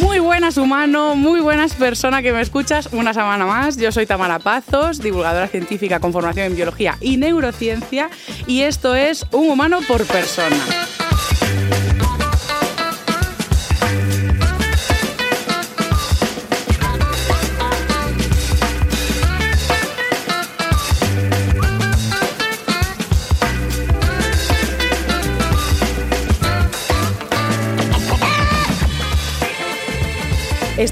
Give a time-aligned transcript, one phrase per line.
[0.00, 3.76] Muy buenas humano, muy buenas persona que me escuchas una semana más.
[3.76, 8.10] Yo soy Tamara Pazos, divulgadora científica con formación en biología y neurociencia
[8.46, 10.56] y esto es Un humano por persona.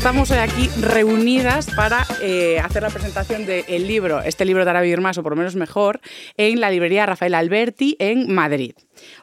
[0.04, 5.00] Estamos hoy aquí reunidas para eh, hacer la presentación del libro, este libro dará vivir
[5.00, 6.02] más o por lo menos mejor,
[6.36, 8.74] en la librería Rafael Alberti en Madrid.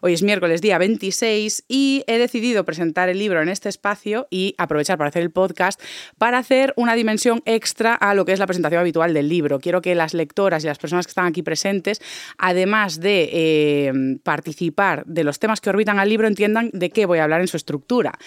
[0.02, 4.55] Hoy es miércoles día 26 y he decidido presentar el libro en este espacio y
[4.58, 5.81] aprovechar para hacer el podcast
[6.17, 9.59] para hacer una dimensión extra a lo que es la presentación habitual del libro.
[9.59, 12.02] Quiero que las lectoras y las personas que están aquí presentes,
[12.38, 17.19] además de eh, participar de los temas que orbitan al libro, entiendan de qué voy
[17.19, 18.17] a hablar en su estructura.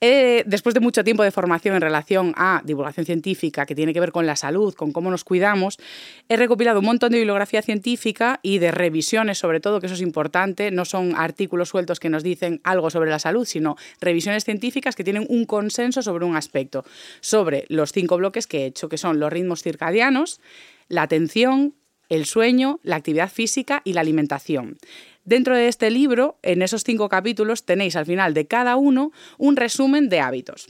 [0.00, 4.00] Eh, después de mucho tiempo de formación en relación a divulgación científica que tiene que
[4.00, 5.78] ver con la salud, con cómo nos cuidamos,
[6.28, 10.00] he recopilado un montón de bibliografía científica y de revisiones, sobre todo, que eso es
[10.00, 14.96] importante, no son artículos sueltos que nos dicen algo sobre la salud, sino revisiones científicas
[14.96, 16.84] que tienen un consenso sobre un aspecto,
[17.20, 20.40] sobre los cinco bloques que he hecho, que son los ritmos circadianos,
[20.88, 21.74] la atención,
[22.08, 24.76] el sueño, la actividad física y la alimentación.
[25.24, 29.56] Dentro de este libro, en esos cinco capítulos, tenéis al final de cada uno un
[29.56, 30.66] resumen de hábitos.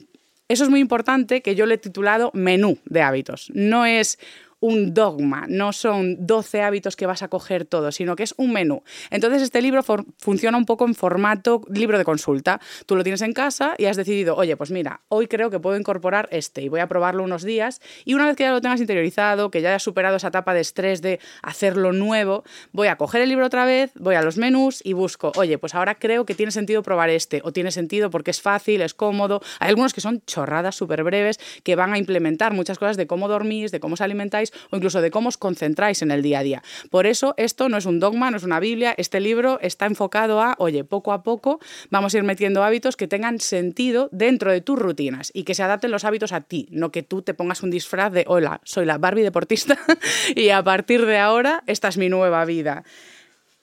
[0.49, 3.51] Eso es muy importante que yo le he titulado menú de hábitos.
[3.55, 4.19] No es
[4.61, 8.53] un dogma, no son 12 hábitos que vas a coger todo, sino que es un
[8.53, 8.83] menú.
[9.11, 9.83] Entonces este libro
[10.19, 12.61] funciona un poco en formato libro de consulta.
[12.87, 15.79] Tú lo tienes en casa y has decidido, oye, pues mira, hoy creo que puedo
[15.79, 18.81] incorporar este y voy a probarlo unos días y una vez que ya lo tengas
[18.81, 23.23] interiorizado, que ya hayas superado esa etapa de estrés de hacerlo nuevo, voy a coger
[23.23, 26.35] el libro otra vez, voy a los menús y busco, oye, pues ahora creo que
[26.35, 29.41] tiene sentido probar este o tiene sentido porque es fácil, es cómodo.
[29.59, 33.29] Hay algunos que son chorradas súper breves que van a implementar muchas cosas de cómo
[33.29, 36.43] dormís, de cómo os alimentáis o incluso de cómo os concentráis en el día a
[36.43, 36.63] día.
[36.91, 40.41] Por eso esto no es un dogma, no es una Biblia, este libro está enfocado
[40.41, 44.61] a, oye, poco a poco vamos a ir metiendo hábitos que tengan sentido dentro de
[44.61, 47.63] tus rutinas y que se adapten los hábitos a ti, no que tú te pongas
[47.63, 49.79] un disfraz de, hola, soy la Barbie deportista
[50.35, 52.85] y a partir de ahora esta es mi nueva vida.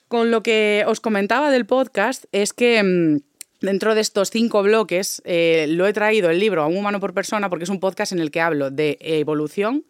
[0.08, 2.82] Con lo que os comentaba del podcast es que...
[2.82, 3.28] Mmm,
[3.60, 7.12] Dentro de estos cinco bloques eh, lo he traído el libro a un humano por
[7.12, 9.84] persona porque es un podcast en el que hablo de evolución,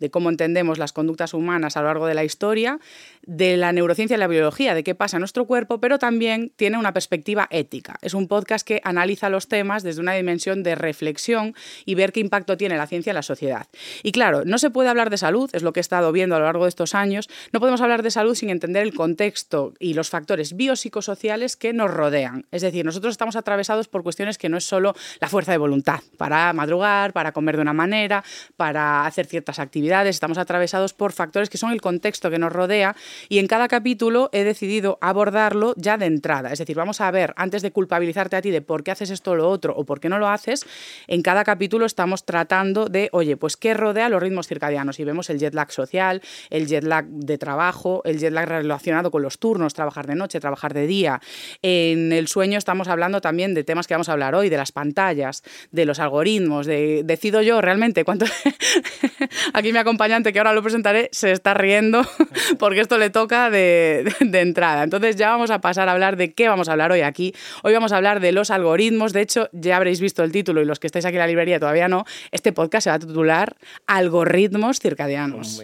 [0.00, 2.78] de cómo entendemos las conductas humanas a lo largo de la historia,
[3.22, 6.78] de la neurociencia y la biología, de qué pasa en nuestro cuerpo, pero también tiene
[6.78, 7.98] una perspectiva ética.
[8.02, 11.54] Es un podcast que analiza los temas desde una dimensión de reflexión
[11.84, 13.66] y ver qué impacto tiene la ciencia en la sociedad.
[14.02, 16.38] Y claro, no se puede hablar de salud, es lo que he estado viendo a
[16.38, 19.94] lo largo de estos años, no podemos hablar de salud sin entender el contexto y
[19.94, 22.46] los factores biopsicosociales que nos rodean.
[22.50, 26.00] Es decir, nosotros estamos atravesados por cuestiones que no es solo la fuerza de voluntad
[26.16, 28.24] para madrugar, para comer de una manera,
[28.56, 32.96] para hacer ciertas actividades, estamos atravesados por factores que son el contexto que nos rodea
[33.28, 36.52] y en cada capítulo he decidido abordarlo ya de entrada.
[36.52, 39.32] Es decir, vamos a ver, antes de culpabilizarte a ti de por qué haces esto
[39.32, 40.66] o lo otro o por qué no lo haces,
[41.06, 45.00] en cada capítulo estamos tratando de, oye, pues qué rodea los ritmos circadianos.
[45.00, 49.10] Y vemos el jet lag social, el jet lag de trabajo, el jet lag relacionado
[49.10, 51.20] con los turnos, trabajar de noche, trabajar de día.
[51.62, 54.72] En el sueño estamos hablando también de temas que vamos a hablar hoy, de las
[54.72, 58.26] pantallas, de los algoritmos, de decido yo realmente cuánto...
[59.52, 62.02] Aquí mi acompañante, que ahora lo presentaré, se está riendo
[62.58, 64.82] porque esto le toca de, de, entrada.
[64.82, 67.32] Entonces ya vamos a pasar a hablar de qué vamos a hablar hoy aquí.
[67.62, 69.12] Hoy vamos a hablar de los algoritmos.
[69.12, 71.60] De hecho, ya habréis visto el título y los que estáis aquí en la librería
[71.60, 72.04] todavía no.
[72.32, 75.62] Este podcast se va a titular Algoritmos circadianos.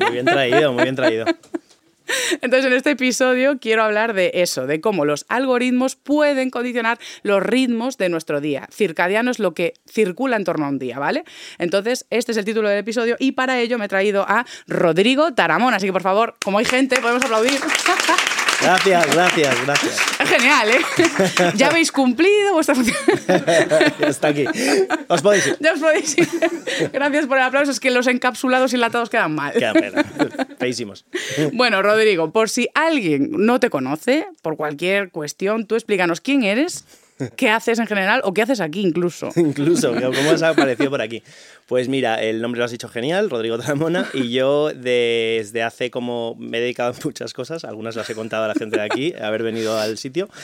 [0.00, 1.26] Muy bien traído, muy bien traído.
[2.42, 7.42] Entonces, en este episodio quiero hablar de eso, de cómo los algoritmos pueden condicionar los
[7.42, 8.68] ritmos de nuestro día.
[8.72, 11.24] Circadiano es lo que circula en torno a un día, ¿vale?
[11.58, 15.32] Entonces, este es el título del episodio y para ello me he traído a Rodrigo
[15.34, 15.74] Taramón.
[15.74, 17.60] Así que, por favor, como hay gente, podemos aplaudir.
[18.64, 20.00] Gracias, gracias, gracias.
[20.18, 20.80] Es genial, ¿eh?
[21.54, 22.96] Ya habéis cumplido vuestra función.
[23.98, 24.46] Ya está aquí.
[25.08, 25.56] Os podéis ir.
[25.60, 26.28] Ya os podéis ir.
[26.92, 27.70] Gracias por el aplauso.
[27.70, 29.52] Es que los encapsulados y enlatados quedan mal.
[29.52, 30.04] Qué pena.
[30.58, 31.04] Feísimos.
[31.52, 36.84] Bueno, Rodrigo, por si alguien no te conoce, por cualquier cuestión, tú explícanos quién eres,
[37.36, 39.30] qué haces en general o qué haces aquí incluso.
[39.36, 41.22] Incluso, ¿cómo has aparecido por aquí?
[41.66, 46.34] Pues mira, el nombre lo has dicho genial, Rodrigo Tramona, y yo desde hace como
[46.38, 49.14] me he dedicado a muchas cosas, algunas las he contado a la gente de aquí,
[49.14, 50.28] haber venido al sitio.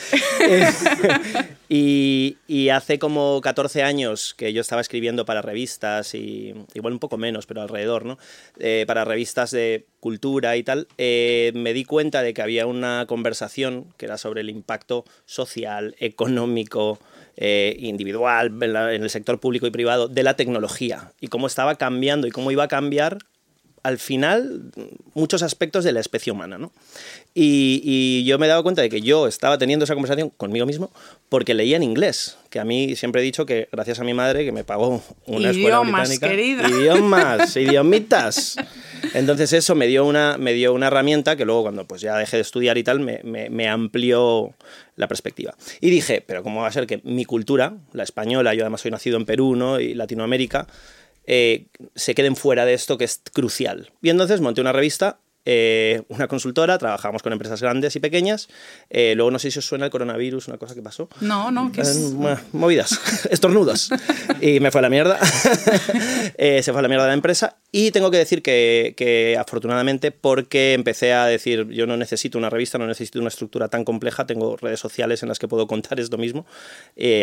[1.73, 6.99] Y, y hace como 14 años que yo estaba escribiendo para revistas, y igual un
[6.99, 8.17] poco menos, pero alrededor, ¿no?
[8.59, 13.05] Eh, para revistas de cultura y tal, eh, me di cuenta de que había una
[13.07, 16.99] conversación que era sobre el impacto social, económico,
[17.37, 21.47] eh, individual, en, la- en el sector público y privado, de la tecnología y cómo
[21.47, 23.19] estaba cambiando y cómo iba a cambiar
[23.83, 24.71] al final
[25.15, 26.59] muchos aspectos de la especie humana.
[26.59, 26.71] ¿no?
[27.33, 30.67] Y, y yo me he dado cuenta de que yo estaba teniendo esa conversación conmigo
[30.67, 30.91] mismo
[31.29, 34.45] porque leía en inglés, que a mí siempre he dicho que gracias a mi madre
[34.45, 36.27] que me pagó una escuela Idiomas, británica.
[36.29, 36.69] querida.
[36.69, 38.55] Idiomas, idiomitas.
[39.13, 42.37] Entonces eso me dio una, me dio una herramienta que luego cuando pues ya dejé
[42.37, 44.53] de estudiar y tal me, amplió
[44.95, 45.55] la perspectiva.
[45.79, 48.91] Y dije, pero ¿cómo va a ser que mi cultura, la española, yo además soy
[48.91, 49.79] nacido en Perú ¿no?
[49.79, 50.67] y Latinoamérica,
[51.25, 53.91] eh, se queden fuera de esto que es crucial?
[54.01, 58.47] Y entonces monté una revista eh, una consultora, trabajamos con empresas grandes y pequeñas.
[58.89, 61.09] Eh, luego no sé si os suena el coronavirus, una cosa que pasó.
[61.21, 61.97] No, no, que es...
[61.97, 62.99] Eh, movidas,
[63.29, 63.89] estornudos.
[64.41, 65.19] Y me fue a la mierda.
[66.37, 67.57] Eh, se fue a la mierda la empresa.
[67.71, 72.49] Y tengo que decir que, que, afortunadamente, porque empecé a decir, yo no necesito una
[72.49, 75.99] revista, no necesito una estructura tan compleja, tengo redes sociales en las que puedo contar
[75.99, 76.45] esto mismo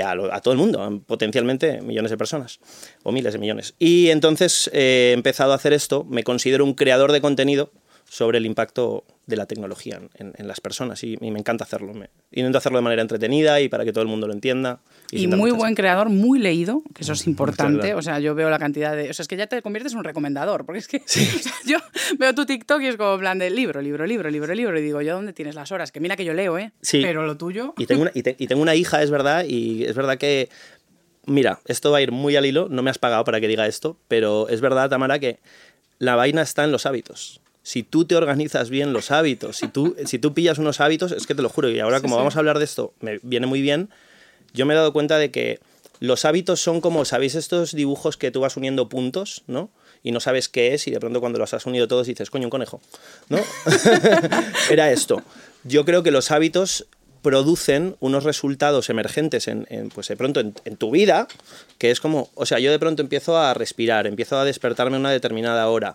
[0.04, 2.60] a, lo- a todo el mundo, potencialmente millones de personas,
[3.02, 3.74] o miles de millones.
[3.78, 7.72] Y entonces he empezado a hacer esto, me considero un creador de contenido
[8.10, 11.92] sobre el impacto de la tecnología en, en las personas y, y me encanta hacerlo.
[11.92, 14.80] Me, intento hacerlo de manera entretenida y para que todo el mundo lo entienda.
[15.12, 17.92] Y muy buen creador, muy leído, que eso es importante.
[17.94, 19.10] O sea, yo veo la cantidad de.
[19.10, 20.64] O sea, es que ya te conviertes en un recomendador.
[20.64, 21.76] Porque es que o sea, yo
[22.18, 24.78] veo tu TikTok y es como plan de libro, libro, libro, libro, libro.
[24.78, 25.92] Y digo, ¿yo dónde tienes las horas?
[25.92, 26.72] Que mira que yo leo, ¿eh?
[26.80, 27.00] Sí.
[27.02, 27.74] Pero lo tuyo.
[27.76, 30.48] Y tengo, una, y, te- y tengo una hija, es verdad, y es verdad que,
[31.26, 33.66] mira, esto va a ir muy al hilo, no me has pagado para que diga
[33.66, 35.38] esto, pero es verdad, Tamara, que
[35.98, 37.42] la vaina está en los hábitos.
[37.68, 41.26] Si tú te organizas bien los hábitos, si tú, si tú pillas unos hábitos, es
[41.26, 43.60] que te lo juro, y ahora como vamos a hablar de esto, me viene muy
[43.60, 43.90] bien,
[44.54, 45.60] yo me he dado cuenta de que
[46.00, 49.68] los hábitos son como, ¿sabéis estos dibujos que tú vas uniendo puntos, ¿no?
[50.02, 52.46] Y no sabes qué es y de pronto cuando los has unido todos dices, coño,
[52.46, 52.80] un conejo,
[53.28, 53.38] ¿no?
[54.70, 55.22] Era esto.
[55.62, 56.86] Yo creo que los hábitos
[57.20, 61.28] producen unos resultados emergentes en, en, pues de pronto en, en tu vida,
[61.76, 65.00] que es como, o sea, yo de pronto empiezo a respirar, empiezo a despertarme a
[65.00, 65.94] una determinada hora.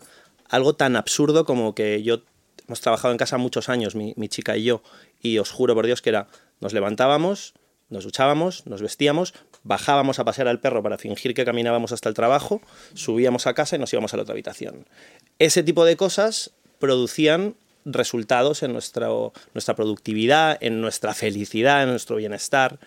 [0.53, 2.21] Algo tan absurdo como que yo
[2.67, 4.83] hemos trabajado en casa muchos años, mi, chica y yo,
[5.19, 6.27] y os juro por Dios que era,
[6.61, 7.55] nos levantábamos,
[7.89, 9.33] nos duchábamos, nos vestíamos,
[9.63, 12.61] bajábamos a pasear al perro para fingir que caminábamos hasta el trabajo,
[12.93, 14.85] subíamos a casa y nos íbamos a la otra habitación.
[15.39, 22.17] Ese tipo de cosas producían resultados en nuestro, nuestra productividad, en nuestra felicidad, en nuestro
[22.17, 22.77] bienestar.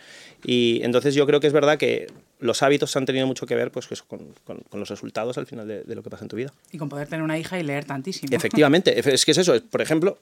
[0.45, 2.07] Y entonces yo creo que es verdad que
[2.39, 5.47] los hábitos han tenido mucho que ver pues, eso, con, con, con, los resultados al
[5.47, 6.53] final de, de, lo que pasa en tu vida.
[6.71, 8.29] Y con poder tener una hija y leer tantísimo.
[8.35, 9.55] Efectivamente, es que es eso.
[9.71, 10.19] Por ejemplo,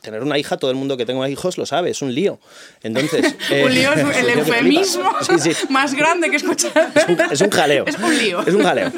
[0.00, 2.38] tener una hija, todo el mundo que tenga hijos lo sabe, es un lío.
[2.82, 5.66] Entonces, eh, un lío es el eufemismo sí, sí.
[5.70, 6.92] más grande que escuchar.
[6.94, 7.84] Es un, es un, jaleo.
[7.86, 8.40] Es un lío.
[8.46, 8.90] Es un jaleo.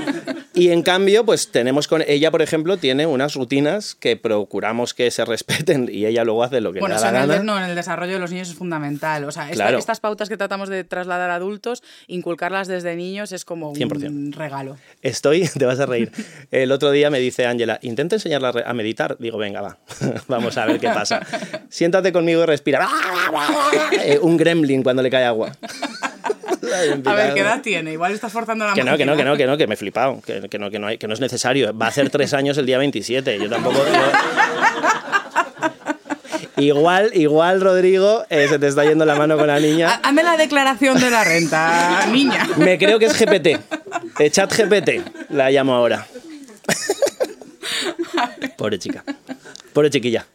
[0.55, 5.11] Y en cambio, pues tenemos con ella, por ejemplo, tiene unas rutinas que procuramos que
[5.11, 7.37] se respeten y ella luego hace lo que bueno, le da o la gana.
[7.37, 9.25] El, no, en el desarrollo de los niños es fundamental.
[9.25, 9.79] O sea, claro.
[9.79, 14.35] estas pautas que tratamos de trasladar a adultos, inculcarlas desde niños es como un 100%.
[14.35, 14.77] regalo.
[15.03, 16.11] Estoy, te vas a reír.
[16.51, 19.17] El otro día me dice Ángela, intenta enseñarla a meditar.
[19.19, 19.79] Digo, venga, va,
[20.29, 21.21] vamos a ver qué pasa.
[21.69, 22.89] Siéntate conmigo y respira.
[24.05, 25.53] Eh, un gremlin cuando le cae agua.
[27.05, 27.93] A ver, ¿qué edad tiene?
[27.93, 28.99] Igual estás forzando la que no, máquina.
[28.99, 30.21] que no, que no, que no, que me he flipado.
[30.21, 31.77] Que, que, no, que, no, hay, que no es necesario.
[31.77, 33.39] Va a hacer tres años el día 27.
[33.39, 33.79] Yo tampoco...
[33.79, 35.20] Yo...
[36.61, 40.01] Igual, igual, Rodrigo, eh, se te está yendo la mano con la niña.
[40.03, 42.49] Hazme la declaración de la renta, niña.
[42.57, 43.59] Me creo que es GPT.
[44.19, 46.07] De chat GPT la llamo ahora.
[48.57, 49.05] Pobre chica.
[49.73, 50.27] Pobre chiquilla.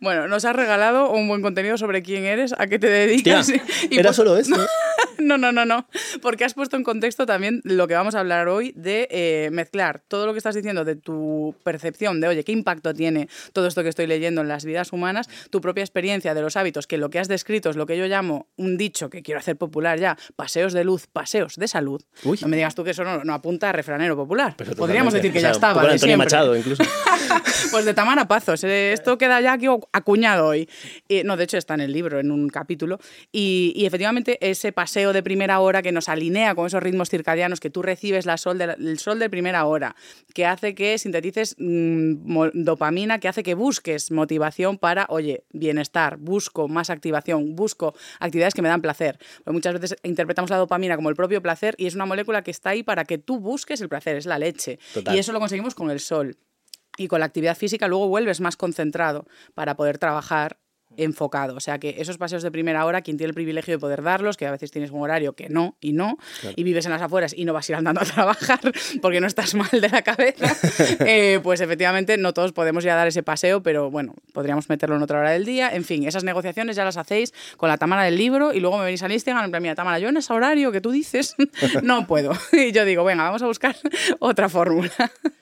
[0.00, 3.46] Bueno, nos has regalado un buen contenido sobre quién eres, a qué te dedicas.
[3.46, 4.14] Tía, y era por...
[4.14, 4.56] solo esto.
[5.26, 5.86] No, no, no, no.
[6.22, 10.02] Porque has puesto en contexto también lo que vamos a hablar hoy de eh, mezclar
[10.08, 13.82] todo lo que estás diciendo de tu percepción de, oye, qué impacto tiene todo esto
[13.82, 17.10] que estoy leyendo en las vidas humanas, tu propia experiencia de los hábitos, que lo
[17.10, 20.16] que has descrito es lo que yo llamo un dicho que quiero hacer popular ya,
[20.36, 22.02] paseos de luz, paseos de salud.
[22.24, 22.38] Uy.
[22.42, 24.54] No me digas tú que eso no, no apunta a refranero popular.
[24.56, 25.28] Pero Podríamos totalmente.
[25.28, 25.82] decir que O sea, ya estaba.
[25.82, 26.16] de Antonio siempre.
[26.26, 26.82] Machado, incluso.
[27.70, 28.62] Pues de Tamara Pazos.
[28.64, 30.68] eh, Esto queda ya aquí acuñado hoy.
[31.08, 33.00] Eh, no, de hecho está en el libro, en un capítulo.
[33.32, 37.60] Y, y efectivamente ese paseo de primera hora que nos alinea con esos ritmos circadianos,
[37.60, 39.96] que tú recibes la sol de el sol de primera hora,
[40.34, 46.68] que hace que sintetices mm, dopamina, que hace que busques motivación para, oye, bienestar, busco
[46.68, 49.18] más activación, busco actividades que me dan placer.
[49.44, 52.50] Pues muchas veces interpretamos la dopamina como el propio placer y es una molécula que
[52.50, 54.78] está ahí para que tú busques el placer, es la leche.
[54.92, 55.14] Total.
[55.14, 56.36] Y eso lo conseguimos con el sol.
[56.96, 60.58] Y con la actividad física luego vuelves más concentrado para poder trabajar
[60.96, 61.56] enfocado.
[61.56, 64.36] O sea que esos paseos de primera hora, quien tiene el privilegio de poder darlos,
[64.36, 66.18] que a veces tienes un horario que no y no,
[66.56, 68.60] y vives en las afueras y no vas a ir andando a trabajar
[69.00, 70.56] porque no estás mal de la cabeza,
[71.06, 74.96] eh, pues efectivamente no todos podemos ir a dar ese paseo, pero bueno, podríamos meterlo
[74.96, 75.74] en otra hora del día.
[75.74, 78.84] En fin, esas negociaciones ya las hacéis con la Tamara del libro y luego me
[78.84, 81.34] venís al Instagram en plan, mira, Tamara, yo en ese horario que tú dices
[81.82, 82.32] no puedo.
[82.52, 83.76] Y yo digo, venga, vamos a buscar
[84.18, 84.90] otra fórmula.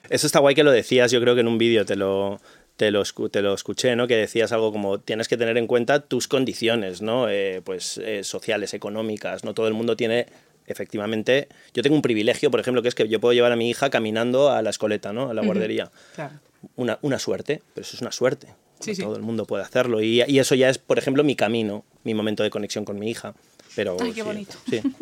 [0.08, 2.40] Eso está guay que lo decías, yo creo que en un vídeo te lo,
[2.82, 4.08] te, lo, te lo escuché, ¿no?
[4.08, 7.28] Que decías algo como tienes que tener en cuenta tus condiciones, ¿no?
[7.28, 10.26] Eh, pues eh, sociales, económicas, no todo el mundo tiene
[10.66, 13.70] efectivamente, yo tengo un privilegio, por ejemplo, que es que yo puedo llevar a mi
[13.70, 15.30] hija caminando a la escoleta, ¿no?
[15.30, 15.92] A la guardería.
[16.16, 16.40] Claro.
[16.74, 18.48] Una, una suerte, pero eso es una suerte.
[18.80, 18.96] Sí.
[18.96, 20.02] Todo el mundo puede hacerlo.
[20.02, 23.08] Y, y eso ya es, por ejemplo, mi camino, mi momento de conexión con mi
[23.08, 23.34] hija.
[23.76, 24.56] Pero, Ay, qué sí, bonito.
[24.68, 24.80] Sí.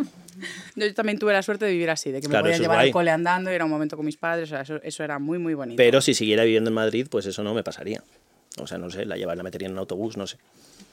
[0.76, 2.90] Yo también tuve la suerte de vivir así, de que Claro, me podía llevar al
[2.90, 5.38] cole andando, y era un momento con mis padres, o sea, eso, eso era muy,
[5.38, 5.76] muy bonito.
[5.76, 8.02] Pero si siguiera viviendo en Madrid, pues eso no me pasaría.
[8.58, 10.36] O sea, no sé, la llevar, la metería en un autobús, no sé.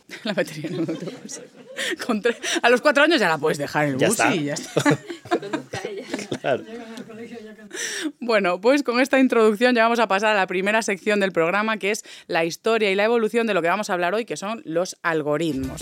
[0.23, 1.41] la metería en un autobús.
[2.05, 4.35] Con tres- A los cuatro años ya la puedes dejar en el Ya bus está.
[4.35, 4.97] y ya está.
[6.41, 6.63] Claro.
[8.19, 11.77] Bueno, pues con esta introducción ya vamos a pasar a la primera sección del programa,
[11.77, 14.37] que es la historia y la evolución de lo que vamos a hablar hoy, que
[14.37, 15.81] son los algoritmos.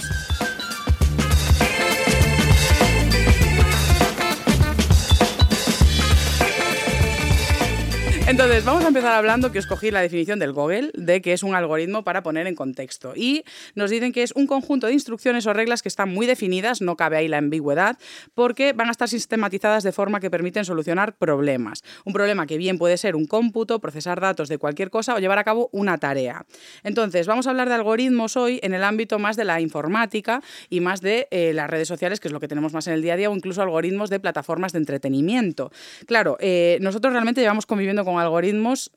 [8.27, 11.43] Entonces, vamos a empezar hablando que os cogí la definición del Google de que es
[11.43, 13.13] un algoritmo para poner en contexto.
[13.15, 13.43] Y
[13.75, 16.97] nos dicen que es un conjunto de instrucciones o reglas que están muy definidas, no
[16.97, 17.99] cabe ahí la ambigüedad,
[18.33, 21.83] porque van a estar sistematizadas de forma que permiten solucionar problemas.
[22.03, 25.37] Un problema que bien puede ser un cómputo, procesar datos de cualquier cosa o llevar
[25.37, 26.47] a cabo una tarea.
[26.83, 30.79] Entonces, vamos a hablar de algoritmos hoy en el ámbito más de la informática y
[30.79, 33.13] más de eh, las redes sociales, que es lo que tenemos más en el día
[33.13, 35.71] a día, o incluso algoritmos de plataformas de entretenimiento.
[36.07, 38.91] Claro, eh, nosotros realmente llevamos conviviendo con algoritmos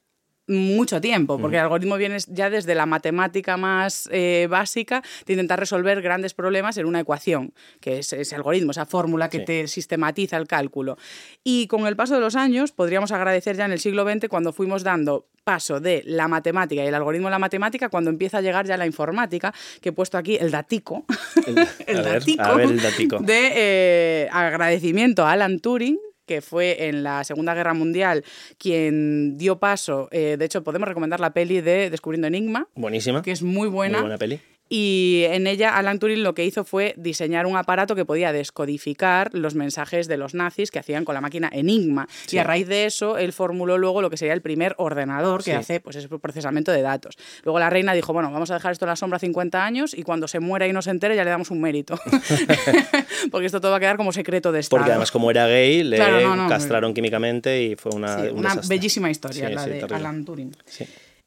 [0.51, 5.61] mucho tiempo, porque el algoritmo viene ya desde la matemática más eh, básica de intentar
[5.61, 9.45] resolver grandes problemas en una ecuación, que es ese algoritmo, esa fórmula que Sí.
[9.45, 10.97] te sistematiza el cálculo.
[11.45, 14.55] Y con el paso de los años, podríamos agradecer ya en el siglo XX cuando
[14.55, 18.41] fuimos dando paso de la matemática y el algoritmo de la matemática cuando empieza a
[18.41, 21.05] llegar ya la informática, que he puesto aquí el datico,
[21.47, 21.59] el
[21.99, 23.19] a ver, datico, a ver el datico.
[23.19, 25.99] de eh, agradecimiento a Alan Turing
[26.29, 28.23] que fue en la Segunda Guerra Mundial
[28.59, 33.23] quien dio paso, eh, de hecho podemos recomendar la peli de Descubriendo Enigma, Buenísima.
[33.23, 34.39] que es muy Muy buena, buena peli.
[34.69, 39.31] Y en ella Alan Turing lo que hizo fue diseñar un aparato que podía descodificar
[39.33, 42.07] los mensajes de los nazis que hacían con la máquina Enigma.
[42.27, 42.37] Sí.
[42.37, 45.51] Y a raíz de eso, él formuló luego lo que sería el primer ordenador que
[45.53, 45.57] Sí.
[45.57, 47.17] hace pues, ese procesamiento de datos.
[47.45, 50.03] Luego la reina dijo, bueno, vamos a dejar esto en la sombra 50 años y
[50.03, 51.99] cuando se muera y no se entere ya le damos un mérito.
[53.31, 54.81] Porque esto todo va a quedar como secreto de Estado.
[54.81, 58.17] Porque además, como era gay, le Claro, no, no, castraron químicamente y fue una.
[58.17, 58.77] Sí, un una desastre.
[58.77, 59.97] bellísima historia, la sí, de terrible.
[59.97, 60.53] Alan Turing.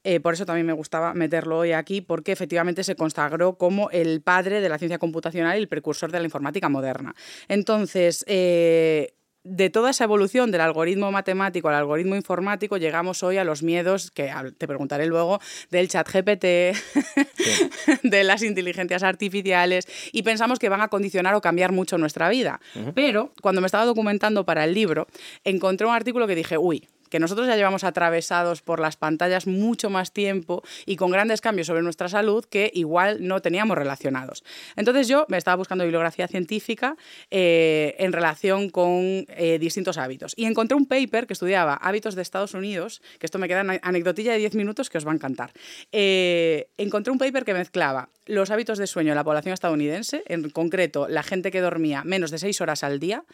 [0.04, 4.22] Eh, por eso también me gustaba meterlo hoy aquí, porque efectivamente se consagró como el
[4.22, 7.16] padre de la ciencia computacional y el precursor de la informática moderna.
[7.48, 13.44] Entonces, eh, de toda esa evolución del algoritmo matemático al algoritmo informático, llegamos hoy a
[13.44, 15.40] los miedos, que te preguntaré luego,
[15.72, 16.44] del chat GPT,
[18.04, 22.60] de las inteligencias artificiales, y pensamos que van a condicionar o cambiar mucho nuestra vida.
[22.94, 25.08] Pero cuando me estaba documentando para el libro,
[25.44, 29.92] encontré un artículo que dije, uy, que nosotros ya llevamos atravesados por las pantallas mucho
[29.92, 34.44] más tiempo y con grandes cambios sobre nuestra salud que igual no teníamos relacionados.
[34.76, 36.96] Entonces yo me estaba buscando bibliografía científica
[37.30, 42.22] eh, en relación con eh, distintos hábitos y encontré un paper que estudiaba hábitos de
[42.22, 45.16] Estados Unidos, que esto me queda una anecdotilla de 10 minutos que os va a
[45.16, 45.52] encantar.
[45.92, 50.50] Eh, encontré un paper que mezclaba los hábitos de sueño de la población estadounidense, en
[50.50, 53.26] concreto la gente que dormía menos de 6 horas al día,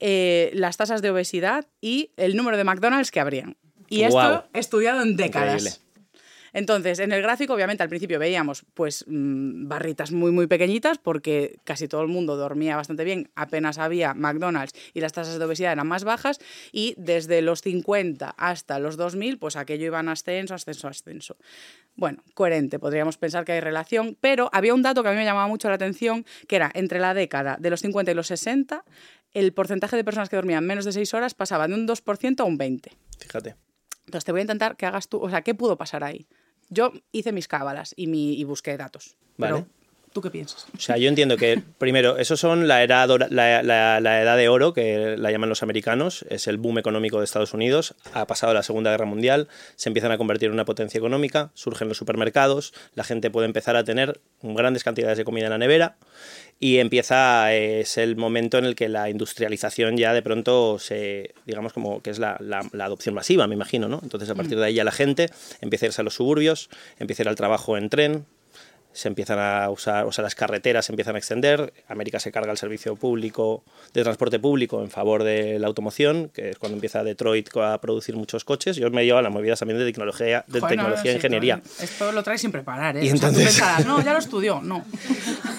[0.00, 3.56] eh, las tasas de obesidad y el número de McDonald's que abrían.
[3.88, 5.62] Y esto estudiado en décadas.
[5.62, 5.90] Increíble.
[6.52, 11.58] Entonces, en el gráfico, obviamente, al principio veíamos pues mm, barritas muy, muy pequeñitas porque
[11.64, 15.72] casi todo el mundo dormía bastante bien, apenas había McDonald's y las tasas de obesidad
[15.72, 16.40] eran más bajas
[16.72, 21.36] y desde los 50 hasta los 2000, pues aquello iba en ascenso, ascenso, ascenso.
[21.96, 25.24] Bueno, coherente, podríamos pensar que hay relación, pero había un dato que a mí me
[25.24, 28.84] llamaba mucho la atención, que era entre la década de los 50 y los 60,
[29.34, 32.44] el porcentaje de personas que dormían menos de 6 horas pasaba de un 2% a
[32.44, 32.90] un 20%.
[33.18, 33.56] Fíjate.
[34.06, 36.26] Entonces te voy a intentar que hagas tú, o sea, ¿qué pudo pasar ahí?
[36.68, 39.16] Yo hice mis cábalas y, mi, y busqué datos.
[39.36, 39.54] Vale.
[39.54, 39.68] Pero,
[40.12, 40.66] ¿Tú qué piensas?
[40.76, 45.30] O sea, yo entiendo que, primero, eso son la la edad de oro, que la
[45.30, 49.04] llaman los americanos, es el boom económico de Estados Unidos, ha pasado la Segunda Guerra
[49.04, 53.46] Mundial, se empiezan a convertir en una potencia económica, surgen los supermercados, la gente puede
[53.46, 55.96] empezar a tener grandes cantidades de comida en la nevera
[56.58, 61.72] y empieza, es el momento en el que la industrialización ya de pronto se, digamos
[61.72, 62.36] como que es la,
[62.80, 64.00] adopción masiva, me imagino, ¿no?
[64.02, 67.22] Entonces a partir de ahí ya la gente empieza a irse a los suburbios, empieza
[67.22, 68.26] a ir al trabajo en tren,
[68.92, 72.50] se empiezan a usar, o sea, las carreteras se empiezan a extender, América se carga
[72.50, 73.62] el servicio público
[73.94, 78.16] de transporte público en favor de la automoción, que es cuando empieza Detroit a producir
[78.16, 78.76] muchos coches.
[78.76, 81.62] Yo me llevo a las movidas también de tecnología, de Joder, no, tecnología e ingeniería.
[81.80, 83.04] Esto lo traes sin preparar, ¿eh?
[83.04, 83.30] Y O sea,
[83.78, 84.60] tú no, ya lo estudió.
[84.60, 84.84] No.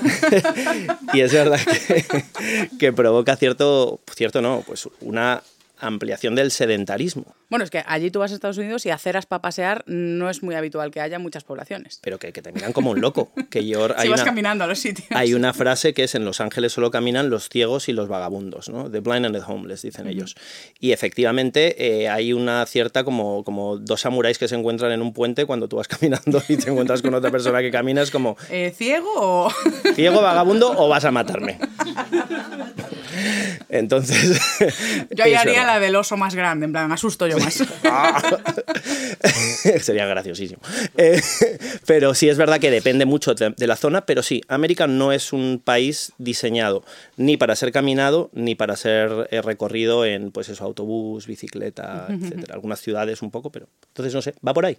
[1.14, 5.42] y es verdad que, que provoca cierto, cierto no, pues una
[5.82, 9.42] ampliación del sedentarismo, Bueno, es que allí tú vas a Estados Unidos y aceras para
[9.42, 12.00] pasear no es muy habitual que haya en muchas poblaciones.
[12.02, 13.32] pero que, que te miran como un loco.
[13.50, 15.08] Que yo, Si vas una- caminando a los sitios.
[15.12, 18.70] Hay una frase que es en Los Ángeles solo caminan los ciegos y los vagabundos,
[18.70, 18.90] ¿no?
[18.90, 20.36] The blind and the homeless, dicen ellos.
[20.80, 25.14] Y efectivamente eh, hay una cierta como, como dos samuráis que se encuentran en un
[25.14, 28.38] puente cuando tú vas caminando y te encuentras con otra persona que camina, es como
[28.50, 29.52] Eh, ¿Ciego o...?
[29.96, 31.58] ciego, vagabundo o vas a matarme.
[33.70, 34.40] Entonces...
[35.10, 35.71] Yo haría verdad.
[35.74, 37.56] La del oso más grande, en plan, me asusto yo más.
[39.82, 40.62] Sería graciosísimo.
[40.98, 41.22] Eh,
[41.86, 45.12] pero sí es verdad que depende mucho de, de la zona, pero sí, América no
[45.12, 46.84] es un país diseñado
[47.18, 52.54] ni para ser caminado ni para ser eh, recorrido en pues eso, autobús, bicicleta, etcétera.
[52.54, 54.76] Algunas ciudades un poco, pero entonces no sé, va por ahí.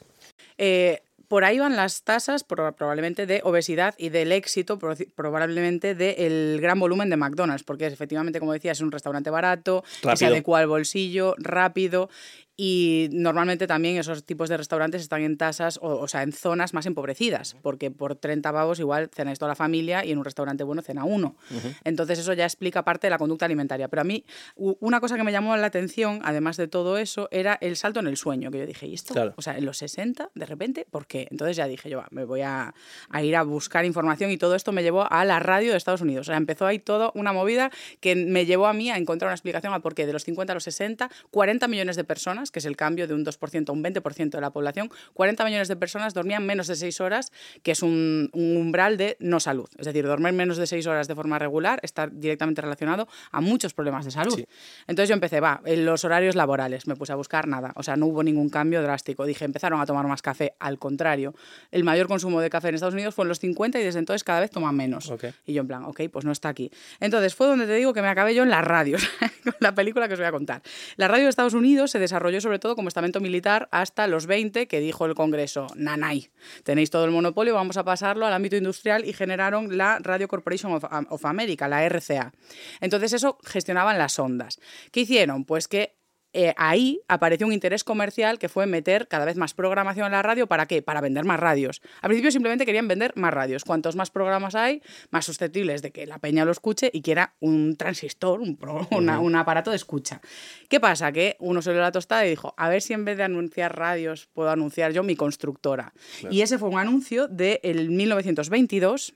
[0.58, 1.02] Eh,
[1.32, 6.60] por ahí van las tasas pro- probablemente de obesidad y del éxito pro- probablemente del
[6.60, 10.26] gran volumen de McDonald's, porque efectivamente, como decía, es un restaurante barato, que se Rápido.
[10.32, 12.10] adecua al bolsillo, rápido
[12.56, 16.74] y normalmente también esos tipos de restaurantes están en tasas, o, o sea, en zonas
[16.74, 20.64] más empobrecidas, porque por 30 pavos igual cenáis toda la familia y en un restaurante
[20.64, 21.36] bueno cena uno.
[21.84, 23.88] Entonces eso ya explica parte de la conducta alimentaria.
[23.88, 24.24] Pero a mí
[24.56, 28.06] una cosa que me llamó la atención, además de todo eso, era el salto en
[28.06, 29.14] el sueño, que yo dije, ¿y esto?
[29.14, 29.34] Claro.
[29.36, 31.28] O sea, en los 60, de repente, ¿por qué?
[31.30, 32.74] Entonces ya dije yo, va, me voy a,
[33.08, 36.00] a ir a buscar información y todo esto me llevó a la radio de Estados
[36.00, 36.28] Unidos.
[36.28, 39.34] O sea, empezó ahí todo una movida que me llevó a mí a encontrar una
[39.34, 42.58] explicación a por qué de los 50 a los 60, 40 millones de personas, que
[42.58, 45.76] es el cambio de un 2% a un 20% de la población, 40 millones de
[45.76, 49.68] personas dormían menos de 6 horas, que es un, un umbral de no salud.
[49.78, 53.74] Es decir, dormir menos de 6 horas de forma regular está directamente relacionado a muchos
[53.74, 54.34] problemas de salud.
[54.36, 54.46] Sí.
[54.86, 57.96] Entonces yo empecé, va, en los horarios laborales, me puse a buscar nada, o sea,
[57.96, 59.24] no hubo ningún cambio drástico.
[59.26, 61.34] Dije, empezaron a tomar más café, al contrario.
[61.70, 64.24] El mayor consumo de café en Estados Unidos fue en los 50 y desde entonces
[64.24, 65.12] cada vez toman menos.
[65.44, 66.70] Y yo en plan, ok, pues no está aquí.
[67.00, 68.98] Entonces fue donde te digo que me acabé yo en la radio,
[69.44, 70.62] con la película que os voy a contar.
[70.96, 74.66] La radio de Estados Unidos se desarrolló sobre todo como estamento militar hasta los 20,
[74.66, 76.30] que dijo el Congreso, nanay,
[76.64, 80.72] tenéis todo el monopolio, vamos a pasarlo al ámbito industrial y generaron la Radio Corporation
[80.72, 82.32] of, of America, la RCA.
[82.80, 84.60] Entonces eso gestionaban las ondas.
[84.90, 85.44] ¿Qué hicieron?
[85.44, 86.01] Pues que
[86.34, 90.22] eh, ahí apareció un interés comercial que fue meter cada vez más programación en la
[90.22, 90.46] radio.
[90.46, 90.82] ¿Para qué?
[90.82, 91.82] Para vender más radios.
[92.00, 93.64] Al principio simplemente querían vender más radios.
[93.64, 97.76] Cuantos más programas hay, más susceptibles de que la peña lo escuche y quiera un
[97.76, 100.20] transistor, un, pro- una- un aparato de escucha.
[100.68, 101.12] ¿Qué pasa?
[101.12, 103.24] Que uno se le dio la tostada y dijo, a ver si en vez de
[103.24, 105.92] anunciar radios puedo anunciar yo mi constructora.
[106.30, 109.14] Y ese fue un anuncio del 1922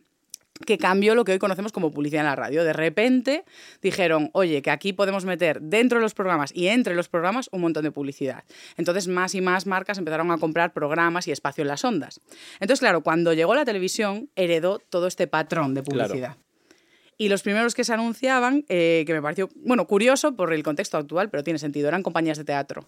[0.64, 2.64] que cambió lo que hoy conocemos como publicidad en la radio.
[2.64, 3.44] De repente
[3.82, 7.60] dijeron, oye, que aquí podemos meter dentro de los programas y entre los programas un
[7.60, 8.44] montón de publicidad.
[8.76, 12.20] Entonces más y más marcas empezaron a comprar programas y espacio en las ondas.
[12.60, 16.08] Entonces, claro, cuando llegó la televisión, heredó todo este patrón de Claro.
[16.08, 16.36] publicidad.
[17.18, 20.98] Y los primeros que se anunciaban, eh, que me pareció, bueno, curioso por el contexto
[20.98, 22.84] actual, pero tiene sentido, eran compañías de teatro.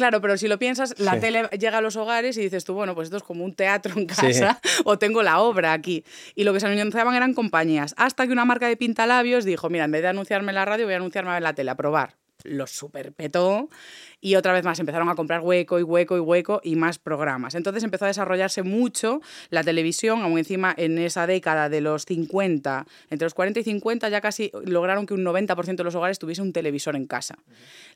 [0.00, 1.20] Claro, pero si lo piensas, la Sí.
[1.20, 3.92] tele llega a los hogares y dices tú, bueno, pues esto es como un teatro
[3.98, 6.04] en casa o tengo la obra aquí.
[6.34, 7.94] Y lo que se anunciaban eran compañías.
[7.98, 10.86] Hasta que una marca de pintalabios dijo, mira, en vez de anunciarme en la radio,
[10.86, 12.19] voy a anunciarme en la tele, a probar.
[12.44, 13.68] Los superpetó
[14.20, 17.54] y otra vez más empezaron a comprar hueco y hueco y hueco y más programas.
[17.54, 22.86] Entonces empezó a desarrollarse mucho la televisión, aún encima en esa década de los 50,
[23.10, 26.42] entre los 40 y 50 ya casi lograron que un 90% de los hogares tuviese
[26.42, 27.36] un televisor en casa.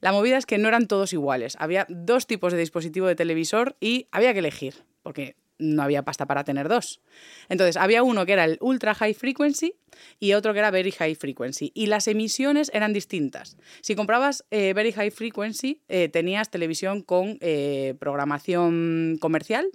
[0.00, 3.76] La movida es que no eran todos iguales, había dos tipos de dispositivo de televisor
[3.80, 7.00] y había que elegir, porque no había pasta para tener dos.
[7.48, 9.74] Entonces, había uno que era el Ultra High Frequency
[10.18, 11.72] y otro que era Very High Frequency.
[11.74, 13.56] Y las emisiones eran distintas.
[13.80, 19.68] Si comprabas eh, Very High Frequency, eh, tenías televisión con eh, programación comercial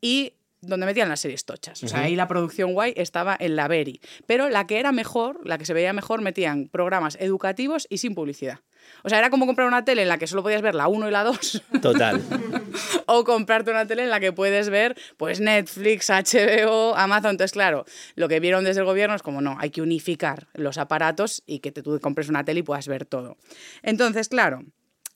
[0.00, 0.34] y
[0.66, 1.82] donde metían las series tochas.
[1.82, 4.00] O sea, ahí la producción guay estaba en la Very.
[4.26, 8.14] Pero la que era mejor, la que se veía mejor, metían programas educativos y sin
[8.14, 8.60] publicidad.
[9.02, 11.08] O sea, era como comprar una tele en la que solo podías ver la 1
[11.08, 11.62] y la 2.
[11.82, 12.22] Total.
[13.06, 17.32] o comprarte una tele en la que puedes ver pues Netflix, HBO, Amazon.
[17.32, 20.78] Entonces, claro, lo que vieron desde el gobierno es como, no, hay que unificar los
[20.78, 23.36] aparatos y que te, tú compres una tele y puedas ver todo.
[23.82, 24.64] Entonces, claro,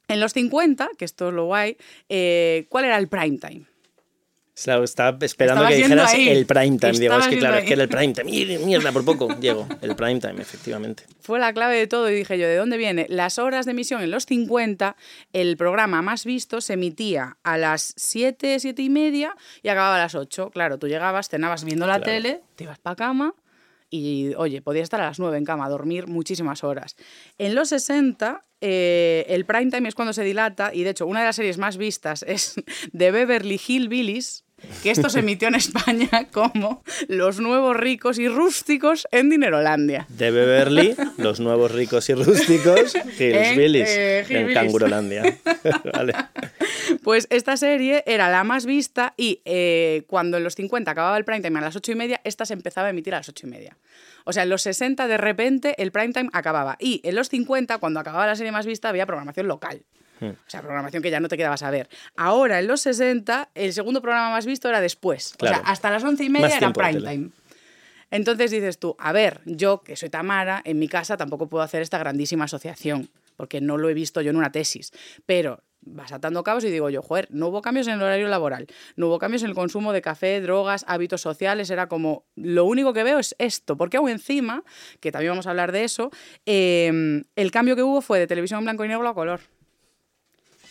[0.08, 1.76] en los 50, que esto es lo guay,
[2.08, 3.66] eh, ¿cuál era el prime time?
[4.84, 6.98] Estaba esperando que dijeras el prime time.
[6.98, 8.58] Digo, es que claro, es que era el prime time.
[8.58, 9.66] Mierda, por poco llego.
[9.80, 11.04] El prime time, efectivamente.
[11.20, 13.06] Fue la clave de todo y dije yo, ¿de dónde viene?
[13.08, 14.96] Las horas de emisión en los 50,
[15.32, 19.98] el programa más visto se emitía a las 7, 7 y media y acababa a
[19.98, 20.50] las 8.
[20.50, 23.34] Claro, tú llegabas, cenabas viendo la tele, te ibas para cama
[23.90, 26.96] y, oye, podías estar a las 9 en cama, dormir muchísimas horas.
[27.38, 31.20] En los 60, eh, el prime time es cuando se dilata y, de hecho, una
[31.20, 32.54] de las series más vistas es
[32.92, 34.44] de Beverly Hillbillies,
[34.82, 40.06] que esto se emitió en España como Los nuevos ricos y rústicos en Dinerolandia.
[40.08, 43.88] De Beverly, Los nuevos ricos y rústicos, Hillbillies,
[44.30, 45.38] en, eh, Cangurolandia.
[47.02, 51.24] Pues esta serie era la más vista y eh, cuando en los 50 acababa el
[51.24, 53.46] prime time a las 8 y media, esta se empezaba a emitir a las 8
[53.46, 53.76] y media.
[54.24, 57.78] O sea, en los 60 de repente el prime time acababa y en los 50,
[57.78, 59.82] cuando acababa la serie más vista, había programación local.
[60.20, 60.30] Hmm.
[60.30, 61.88] O sea, programación que ya no te quedabas a ver.
[62.16, 65.34] Ahora, en los 60, el segundo programa más visto era después.
[65.40, 67.30] O sea, hasta las once y media era prime time.
[68.10, 71.82] Entonces dices tú, a ver, yo que soy Tamara, en mi casa tampoco puedo hacer
[71.82, 74.92] esta grandísima asociación, porque no lo he visto yo en una tesis.
[75.26, 78.66] Pero vas atando cabos y digo yo, joder, no hubo cambios en el horario laboral,
[78.96, 82.92] no hubo cambios en el consumo de café, drogas, hábitos sociales, era como, lo único
[82.92, 84.64] que veo es esto, porque aún encima,
[85.00, 86.10] que también vamos a hablar de eso,
[86.46, 89.40] eh, el cambio que hubo fue de televisión en blanco y negro a color.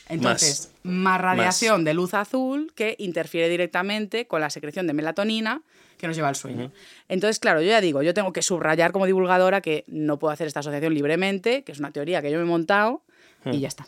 [0.10, 5.62] Entonces, más, radiación de luz azul que interfiere directamente con la secreción de melatonina
[5.98, 6.72] que nos lleva al sueño.
[7.10, 10.48] Entonces, claro, yo ya digo, yo tengo que subrayar como divulgadora que no puedo hacer
[10.48, 13.04] esta asociación libremente, que es una teoría que yo me he montado
[13.46, 13.60] y hmm.
[13.60, 13.88] ya está.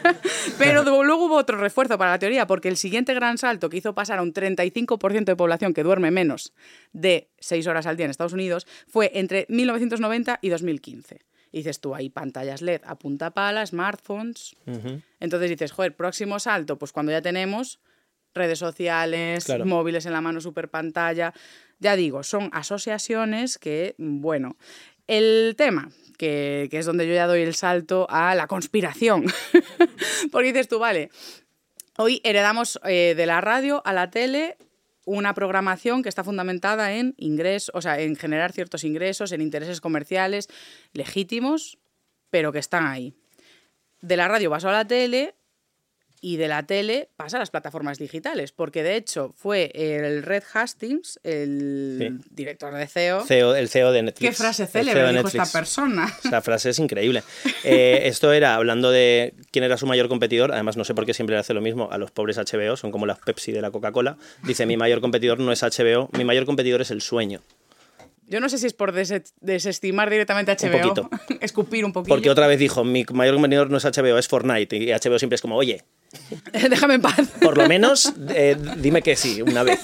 [0.58, 3.94] Pero luego hubo otro refuerzo para la teoría, porque el siguiente gran salto que hizo
[3.94, 6.52] pasar a un 35% de población que duerme menos
[6.92, 11.20] de 6 horas al día en Estados Unidos fue entre 1990 y 2015.
[11.54, 14.56] Y dices tú, hay pantallas LED a punta pala, smartphones.
[15.20, 17.78] Entonces dices, joder, próximo salto, pues cuando ya tenemos
[18.34, 21.32] redes sociales, móviles en la mano, super pantalla.
[21.78, 24.56] Ya digo, son asociaciones que, bueno,
[25.06, 29.26] el tema, que, es donde yo ya doy el salto a la conspiración.
[30.32, 31.10] Porque dices tú, vale,
[31.98, 34.56] hoy heredamos eh, de la radio a la tele
[35.04, 39.80] una programación que está fundamentada en ingresos, o sea, en generar ciertos ingresos, en intereses
[39.80, 40.48] comerciales
[40.92, 41.78] legítimos,
[42.30, 43.14] pero que están ahí.
[44.00, 45.34] De la radio pasó a la tele
[46.24, 50.42] y de la tele pasa a las plataformas digitales, porque de hecho fue el Red
[50.54, 54.30] Hastings, el director de CEO, CEO, el CEO de Netflix.
[54.30, 56.10] Qué frase célebre e dijo esta persona.
[56.24, 57.22] Esa frase es increíble.
[57.62, 61.12] Eh, esto era hablando de quién era su mayor competidor, además no sé por qué
[61.12, 63.70] siempre le hace lo mismo a los pobres HBO, son como las Pepsi de la
[63.70, 64.16] Coca-Cola.
[64.44, 67.42] Dice, mi mayor competidor no es HBO, mi mayor competidor es el sueño.
[68.26, 70.76] Yo no sé si es por desestimar directamente a HBO.
[70.76, 71.10] Un poquito.
[71.42, 72.14] escupir un poquito.
[72.14, 74.76] Porque otra vez dijo, mi mayor competidor no es HBO, es Fortnite.
[74.76, 75.84] Y HBO siempre es como, oye,
[76.70, 77.28] Déjame en paz.
[77.40, 79.80] Por lo menos eh, dime que sí, una vez.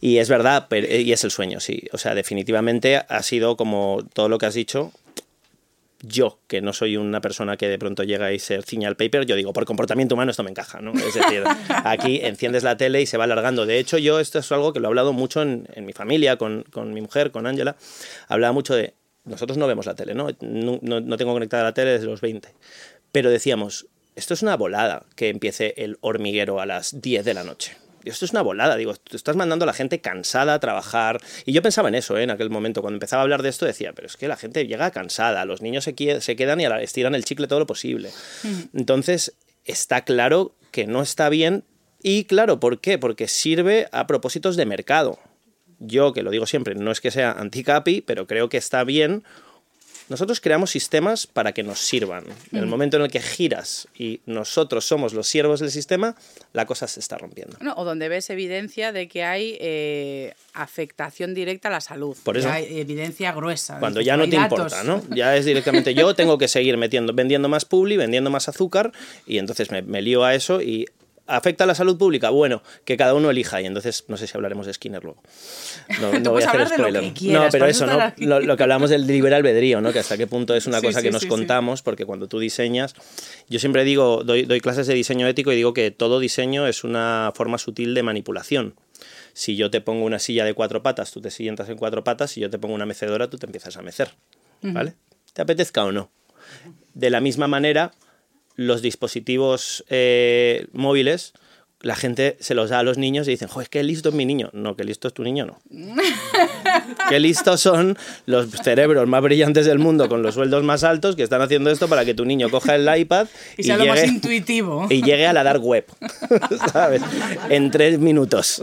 [0.00, 1.84] Y es verdad, y es el sueño, sí.
[1.92, 4.92] O sea, definitivamente ha sido como todo lo que has dicho.
[6.04, 9.24] Yo, que no soy una persona que de pronto llega y se ciña al paper,
[9.24, 10.92] yo digo, por comportamiento humano esto me encaja, ¿no?
[10.94, 11.44] Es decir,
[11.84, 13.66] aquí enciendes la tele y se va alargando.
[13.66, 16.64] De hecho, yo esto es algo que lo he hablado mucho en, mi familia, con,
[16.72, 17.76] con, mi mujer, con Ángela.
[18.26, 20.28] Hablaba mucho de, nosotros no vemos la tele, ¿no?
[20.40, 22.48] No, no, no tengo conectada la tele desde los 20.
[23.12, 27.44] Pero decíamos, esto es una volada que empiece el hormiguero a las 10 de la
[27.44, 27.76] noche.
[28.04, 31.20] Esto es una volada, digo, tú estás mandando a la gente cansada a trabajar.
[31.46, 32.24] Y yo pensaba en eso, ¿eh?
[32.24, 34.66] en aquel momento, cuando empezaba a hablar de esto, decía, pero es que la gente
[34.66, 38.10] llega cansada, los niños se, quedan y estiran el chicle todo lo posible.
[38.74, 41.64] Entonces, está claro que no está bien.
[42.02, 42.98] Y claro, ¿por qué?
[42.98, 45.18] Porque sirve a propósitos de mercado.
[45.78, 49.22] Yo, que lo digo siempre, no es que sea anti-capi, pero creo que está bien
[50.12, 52.24] nosotros creamos sistemas para que nos sirvan.
[52.52, 56.14] En el momento en el que giras y nosotros somos los siervos del sistema,
[56.52, 57.56] la cosa se está rompiendo.
[57.60, 62.16] No, o donde ves evidencia de que hay eh, afectación directa a la salud.
[62.22, 63.78] Por eso- hay evidencia gruesa.
[63.80, 64.58] Cuando ya no te datos.
[64.58, 65.02] importa, ¿no?
[65.14, 68.92] Ya es directamente yo tengo que seguir metiendo, vendiendo más publi, vendiendo más azúcar
[69.26, 70.86] y entonces me, me lío a eso y
[71.26, 72.30] ¿afecta a la salud pública?
[72.30, 75.22] Bueno, que cada uno elija y entonces no sé si hablaremos de Skinner luego.
[76.00, 77.12] No, voy a hacer spoiler.
[77.14, 77.98] quieras, no, pero eso, ¿no?
[78.18, 79.92] Lo, lo que hablamos del libre albedrío, ¿no?
[79.92, 82.28] Que hasta qué punto es una Sí, cosa sí, que nos sí, contamos, porque cuando
[82.28, 82.94] tú diseñas,
[83.48, 86.84] yo siempre digo, doy, doy clases de diseño ético y digo que todo diseño es
[86.84, 88.74] una forma sutil de manipulación.
[89.32, 92.30] Si yo te pongo una silla de cuatro patas, tú te sientas en cuatro patas,
[92.32, 94.14] si yo te pongo una mecedora, tú te empiezas a mecer,
[94.60, 94.94] ¿vale?
[95.32, 96.10] ¿Te apetezca o no?
[96.94, 97.92] De la misma manera,
[98.56, 101.32] los dispositivos eh, móviles,
[101.80, 104.24] la gente se los da a los niños y dicen, joder, qué listo es mi
[104.24, 104.50] niño.
[104.52, 105.58] No, qué listo es tu niño, no.
[107.08, 111.24] qué listos son los cerebros más brillantes del mundo con los sueldos más altos que
[111.24, 113.26] están haciendo esto para que tu niño coja el iPad
[113.58, 114.86] Y sea lo más intuitivo.
[114.90, 115.84] y llegue a la dark web,
[116.72, 117.02] ¿sabes?
[117.48, 118.62] En tres minutos.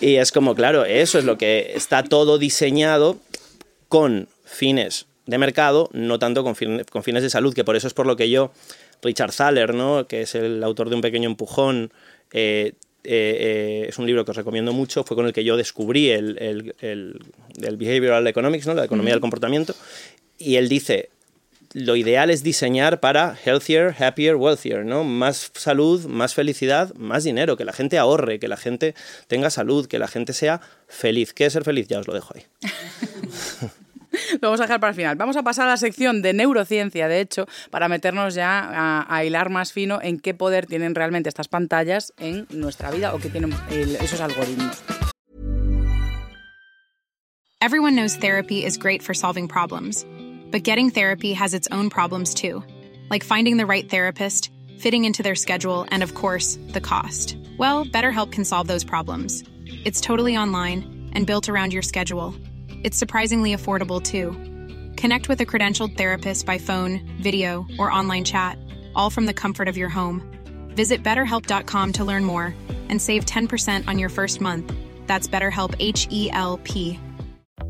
[0.00, 3.18] y es como, claro, eso es lo que está todo diseñado
[3.88, 7.86] con fines de mercado, no tanto con, fin- con fines de salud, que por eso
[7.88, 8.52] es por lo que yo,
[9.02, 10.06] Richard Thaler, ¿no?
[10.06, 11.92] que es el autor de Un pequeño empujón,
[12.32, 12.72] eh,
[13.04, 16.10] eh, eh, es un libro que os recomiendo mucho, fue con el que yo descubrí
[16.10, 17.20] el, el, el-
[17.62, 18.74] el behavioral economics, ¿no?
[18.74, 19.74] la economía del comportamiento,
[20.38, 21.10] y él dice,
[21.72, 25.04] lo ideal es diseñar para healthier, happier, wealthier, ¿no?
[25.04, 28.94] Más salud, más felicidad, más dinero, que la gente ahorre, que la gente
[29.26, 31.32] tenga salud, que la gente sea feliz.
[31.34, 31.86] ¿Qué es ser feliz?
[31.88, 32.44] Ya os lo dejo ahí.
[34.40, 35.16] Lo vamos a dejar para el final.
[35.16, 39.50] Vamos a pasar a la sección de neurociencia, de hecho, para meternos ya a, hilar
[39.50, 43.54] más fino en qué poder tienen realmente estas pantallas en nuestra vida o qué tienen
[43.70, 44.82] el- esos algoritmos.
[47.60, 50.04] Everyone knows therapy is great for solving problems,
[50.52, 52.62] but getting therapy has its own problems too,
[53.10, 57.36] like finding the right therapist, fitting into their schedule, and of course, the cost.
[57.58, 59.42] Well, BetterHelp can solve those problems.
[59.84, 62.34] It's totally online and built around your schedule.
[62.82, 64.32] It's surprisingly affordable too.
[64.96, 68.58] Connect with a credentialed therapist by phone, video, or online chat,
[68.94, 70.22] all from the comfort of your home.
[70.70, 72.54] Visit betterhelp.com to learn more
[72.88, 74.72] and save 10% on your first month.
[75.06, 76.98] That's BetterHelp H E L P.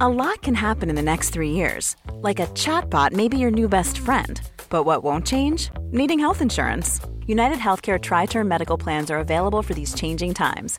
[0.01, 1.97] A lot can happen in the next three years.
[2.21, 4.40] Like a chatbot may be your new best friend.
[4.69, 5.71] But what won't change?
[5.90, 7.01] Needing health insurance.
[7.27, 10.79] United Healthcare Tri Term Medical Plans are available for these changing times.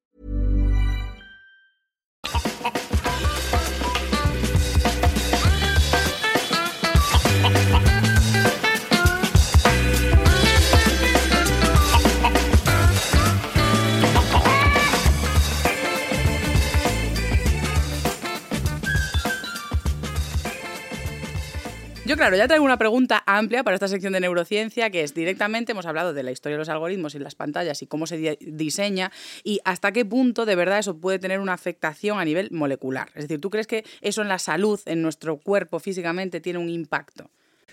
[22.11, 25.71] Yo, claro, ya traigo una pregunta amplia para esta sección de neurociencia, que es directamente,
[25.71, 28.37] hemos hablado de la historia de los algoritmos y las pantallas y cómo se di-
[28.41, 29.13] diseña
[29.45, 33.07] y hasta qué punto de verdad eso puede tener una afectación a nivel molecular.
[33.15, 36.67] Es decir, ¿tú crees que eso en la salud, en nuestro cuerpo físicamente, tiene un
[36.67, 37.29] impacto?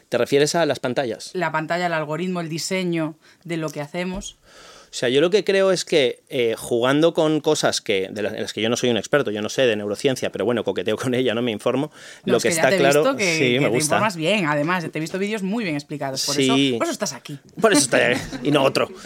[0.08, 1.32] ¿Te refieres a las pantallas?
[1.34, 4.38] La pantalla, el algoritmo, el diseño de lo que hacemos.
[4.90, 8.32] O sea, yo lo que creo es que eh, jugando con cosas que, de las,
[8.34, 10.64] en las que yo no soy un experto, yo no sé de neurociencia, pero bueno,
[10.64, 11.90] coqueteo con ella, no me informo.
[12.24, 13.72] No, lo es que, ya está te he claro, visto que, sí, que me te
[13.72, 13.94] gusta.
[13.96, 16.68] informas bien, además, te he visto vídeos muy bien explicados, por, Sí.
[16.70, 17.38] eso, por eso estás aquí.
[17.60, 18.88] Por eso está y no otro.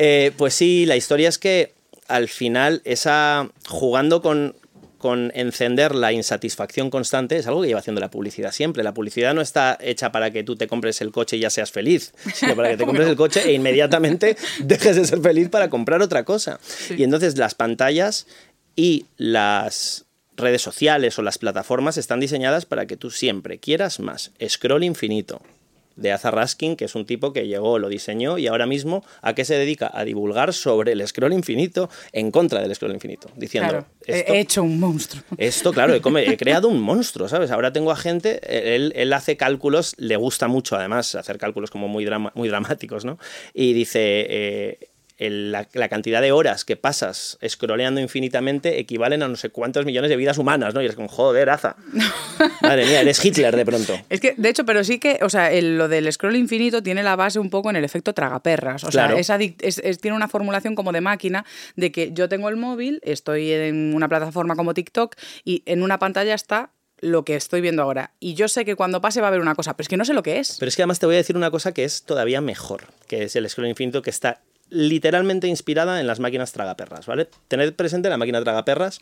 [0.00, 1.72] Eh, pues sí, la historia es que
[2.06, 4.54] al final esa jugando con,
[4.98, 8.82] con encender la insatisfacción constante es algo que lleva haciendo la publicidad siempre.
[8.82, 11.70] La publicidad no está hecha para que tú te compres el coche y ya seas
[11.70, 15.70] feliz, sino para que te compres el coche e inmediatamente dejes de ser feliz para
[15.70, 16.58] comprar otra cosa.
[16.90, 18.26] Y entonces las pantallas
[18.76, 20.04] y las
[20.36, 24.32] redes sociales o las plataformas están diseñadas para que tú siempre quieras más.
[24.46, 25.40] Scroll infinito
[25.98, 29.34] de Azar Raskin, que es un tipo que llegó, lo diseñó y ahora mismo a
[29.34, 29.90] qué se dedica?
[29.92, 34.32] A divulgar sobre el scroll infinito en contra del scroll infinito, diciendo Claro, he- esto,
[34.32, 35.22] he hecho un monstruo.
[35.38, 37.50] esto, claro, he, come- he creado un monstruo, ¿sabes?
[37.50, 38.40] Ahora tengo a gente,
[38.76, 43.04] él, él hace cálculos, le gusta mucho además hacer cálculos como muy, drama- muy dramáticos,
[43.04, 43.18] ¿no?
[43.52, 44.87] Y dice, eh,
[45.18, 49.84] el- la, la cantidad de horas que pasas scrolleando infinitamente equivalen a no sé cuántos
[49.84, 50.80] millones de vidas humanas, ¿no?
[50.80, 51.76] Y eres como, joder, Aza.
[52.62, 53.98] Madre mía, eres Hitler de pronto.
[54.08, 57.02] Es que, de hecho, pero sí que, o sea, el- lo del scroll infinito tiene
[57.02, 58.84] la base un poco en el efecto tragaperras.
[58.84, 59.22] O Claro.
[59.22, 61.44] sea, es es- es- tiene una formulación como de máquina
[61.76, 65.98] de que yo tengo el móvil, estoy en una plataforma como TikTok y en una
[65.98, 68.12] pantalla está lo que estoy viendo ahora.
[68.18, 70.04] Y yo sé que cuando pase va a haber una cosa, pero es que no
[70.04, 70.56] sé lo que es.
[70.58, 73.22] Pero es que además te voy a decir una cosa que es todavía mejor, que
[73.24, 77.28] es el scroll infinito que está literalmente inspirada en las máquinas tragaperras, ¿vale?
[77.48, 79.00] Tened presente la máquina tragaperras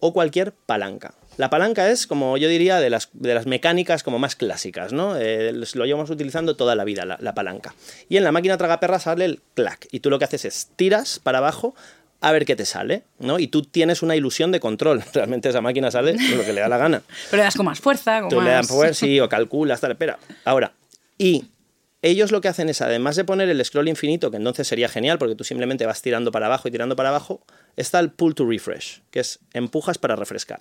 [0.00, 1.14] o cualquier palanca.
[1.36, 5.16] La palanca es, como yo diría, de las, de las mecánicas como más clásicas, ¿no?
[5.16, 7.74] Eh, lo llevamos utilizando toda la vida, la, la palanca.
[8.08, 11.20] Y en la máquina tragaperras sale el clac, y tú lo que haces es tiras
[11.22, 11.74] para abajo
[12.20, 13.38] a ver qué te sale, ¿no?
[13.38, 15.02] Y tú tienes una ilusión de control.
[15.14, 17.02] Realmente esa máquina sale lo que le da la gana.
[17.30, 18.44] Pero le das con más fuerza, con Tú más...
[18.44, 20.18] le das power, sí, o calculas, tal, espera.
[20.44, 20.72] Ahora,
[21.16, 21.44] y
[22.02, 25.18] ellos lo que hacen es, además de poner el scroll infinito, que entonces sería genial
[25.18, 27.42] porque tú simplemente vas tirando para abajo y tirando para abajo,
[27.76, 30.60] está el pull to refresh, que es empujas para refrescar.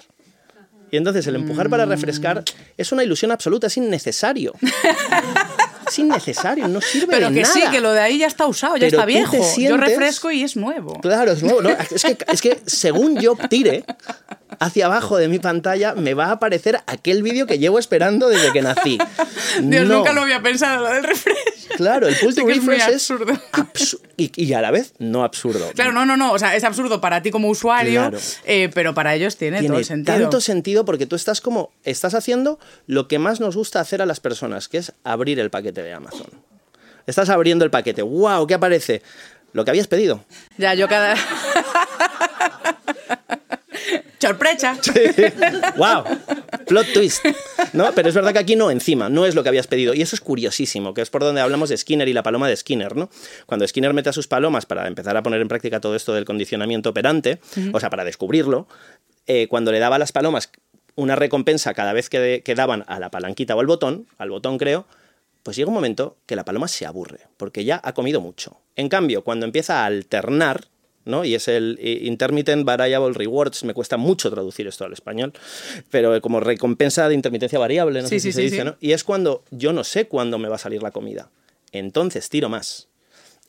[0.89, 2.43] Y entonces el empujar para refrescar
[2.77, 4.53] es una ilusión absoluta, es innecesario.
[5.87, 7.53] es innecesario, no sirve Pero de que nada.
[7.53, 9.37] sí, que lo de ahí ya está usado, ya Pero está viejo.
[9.57, 10.99] Yo refresco y es nuevo.
[11.01, 11.61] Claro, es nuevo.
[11.61, 11.69] ¿no?
[11.69, 13.83] Es, que, es que según yo tire
[14.59, 18.51] hacia abajo de mi pantalla, me va a aparecer aquel vídeo que llevo esperando desde
[18.53, 18.97] que nací.
[19.61, 19.97] Dios, No.
[19.97, 21.67] nunca lo había pensado, lo del refresh.
[21.75, 23.33] Claro, el pull to Sí es refresh es absurdo.
[23.51, 25.69] absu- y, y a la vez no absurdo.
[25.75, 26.31] Claro, no, no, no.
[26.31, 28.17] O sea, es absurdo para ti como usuario, Claro.
[28.45, 30.17] eh, pero para ellos tiene, todo Tiene el sentido.
[30.17, 34.05] tanto sentido porque tú estás como estás haciendo lo que más nos gusta hacer a
[34.05, 36.27] las personas, que es abrir el paquete de Amazon.
[37.05, 38.01] Estás abriendo el paquete.
[38.01, 38.47] ¡Wow!
[38.47, 39.01] ¿Qué aparece?
[39.53, 40.23] Lo que habías pedido.
[40.57, 41.15] Ya, yo cada.
[44.19, 44.77] Sorpresa.
[45.77, 46.03] ¡Wow!
[46.67, 47.23] Plot twist.
[47.73, 47.91] ¿No?
[47.93, 49.93] Pero es verdad que aquí no, encima, no es lo que habías pedido.
[49.93, 52.55] Y eso es curiosísimo, que es por donde hablamos de Skinner y la paloma de
[52.55, 53.09] Skinner, ¿no?
[53.45, 56.25] Cuando Skinner mete a sus palomas para empezar a poner en práctica todo esto del
[56.25, 57.39] condicionamiento operante,
[57.73, 58.67] o sea, para descubrirlo,
[59.27, 60.49] eh, cuando le daba a las palomas
[60.95, 64.29] una recompensa cada vez que, de- que daban a la palanquita o al botón, al
[64.31, 64.85] botón creo,
[65.43, 68.57] pues llega un momento que la paloma se aburre, porque ya ha comido mucho.
[68.75, 70.65] En cambio, cuando empieza a alternar,
[71.07, 71.25] ¿no?
[71.25, 75.33] Y es el eh, Intermittent Variable Rewards, me cuesta mucho traducir esto al español,
[75.89, 78.63] pero como recompensa de intermitencia variable, no Sí, sé si sí, se sí, dice.
[78.65, 78.75] ¿no?
[78.79, 81.29] Y es cuando yo no sé cuándo me va a salir la comida.
[81.71, 82.87] Entonces tiro más.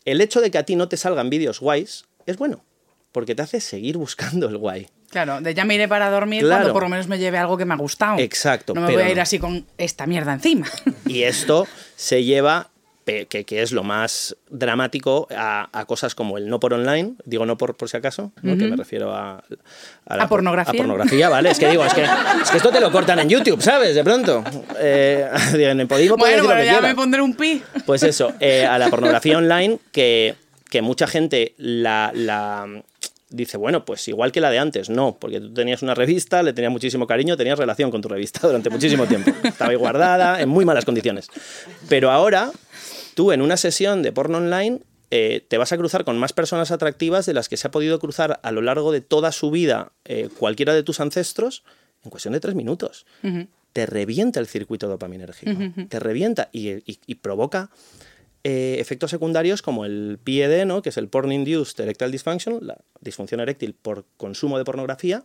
[0.04, 2.64] El hecho de que a ti no te salgan vídeos guays es bueno,
[3.12, 4.86] porque te hace seguir buscando el guay.
[5.10, 6.56] Claro, de ya me iré para dormir Claro.
[6.60, 8.18] cuando por lo menos me lleve algo que me ha gustado.
[8.18, 9.22] Exacto, No me voy a ir no.
[9.22, 10.66] así con esta mierda encima.
[11.06, 11.66] Y esto
[11.96, 12.70] se lleva,
[13.08, 17.46] que, que es lo más dramático, a, a cosas como el no por online, digo
[17.46, 18.56] no por, por si acaso, ¿no?
[18.56, 19.42] que me refiero a...
[20.06, 20.72] la ¿A pornografía?
[20.72, 21.50] A pornografía, ¿vale?
[21.50, 23.94] Es que digo, es que, es que esto te lo cortan en YouTube, ¿sabes?
[23.94, 24.44] De pronto.
[24.78, 27.62] Eh, en el Podimo puedes bueno, decir lo pero que ya me pondré un pi.
[27.86, 30.34] Pues eso, eh, a la pornografía online que,
[30.68, 32.66] que mucha gente la, la
[33.30, 36.52] dice, bueno, pues igual que la de antes, no, porque tú tenías una revista, le
[36.52, 39.30] tenías muchísimo cariño, tenías relación con tu revista durante muchísimo tiempo.
[39.42, 41.28] Estaba ahí guardada en muy malas condiciones.
[41.88, 42.50] Pero ahora,
[43.18, 44.78] tú en una sesión de porno online
[45.10, 47.98] eh, te vas a cruzar con más personas atractivas de las que se ha podido
[47.98, 51.64] cruzar a lo largo de toda su vida eh, cualquiera de tus ancestros
[52.04, 53.06] en cuestión de tres minutos.
[53.72, 55.50] Te revienta el circuito dopaminérgico,
[55.88, 57.70] te revienta y, y- y provoca
[58.44, 60.80] eh, efectos secundarios como el PED, ¿no?
[60.80, 65.24] que es el Porn Induced Erectile Dysfunction, la disfunción eréctil por consumo de pornografía,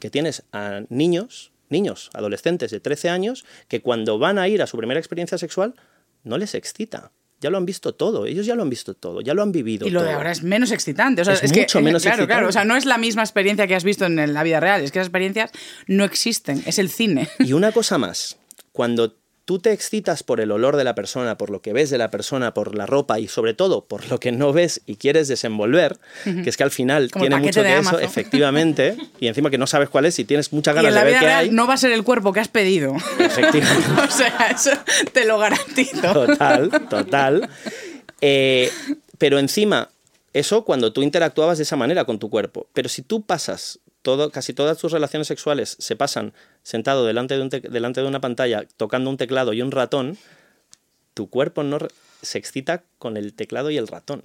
[0.00, 4.66] que tienes a niños, niños, adolescentes de 13 años, que cuando van a ir a
[4.66, 5.74] su primera experiencia sexual
[6.22, 7.12] no les excita.
[7.40, 9.86] Ya lo han visto todo, ellos ya lo han visto todo, ya lo han vivido
[9.86, 11.22] Y lo de ahora es menos excitante.
[11.22, 12.32] O sea, Es es, que, mucho menos claro, excitante.
[12.32, 12.48] claro.
[12.48, 14.82] O sea, no es la misma experiencia que has visto en la vida real.
[14.82, 15.50] Es que esas experiencias
[15.86, 16.62] no existen.
[16.66, 17.28] Es el cine.
[17.40, 18.38] Y una cosa más,
[18.72, 21.98] cuando tú te excitas por el olor de la persona, por lo que ves de
[21.98, 25.28] la persona, por la ropa y sobre todo por lo que no ves y quieres
[25.28, 29.58] desenvolver, que es que al final Como tiene mucho de eso, efectivamente, y encima que
[29.58, 31.50] no sabes cuál es y tienes muchas Y ganas de ver vida qué real hay.
[31.50, 32.94] no va a ser el cuerpo que has pedido.
[33.18, 33.88] Efectivamente.
[34.08, 34.70] o sea, eso
[35.12, 36.00] te lo garantizo.
[36.12, 37.48] Total, total.
[38.20, 38.70] Eh,
[39.18, 39.90] pero encima,
[40.32, 42.66] eso cuando tú interactuabas de esa manera con tu cuerpo.
[42.72, 43.78] Pero si tú pasas,
[44.32, 49.10] casi todas tus relaciones sexuales se pasan sentado delante de, delante de una pantalla, tocando
[49.10, 50.18] un teclado y un ratón,
[51.14, 51.78] tu cuerpo no
[52.22, 54.22] se excita con el teclado y el ratón.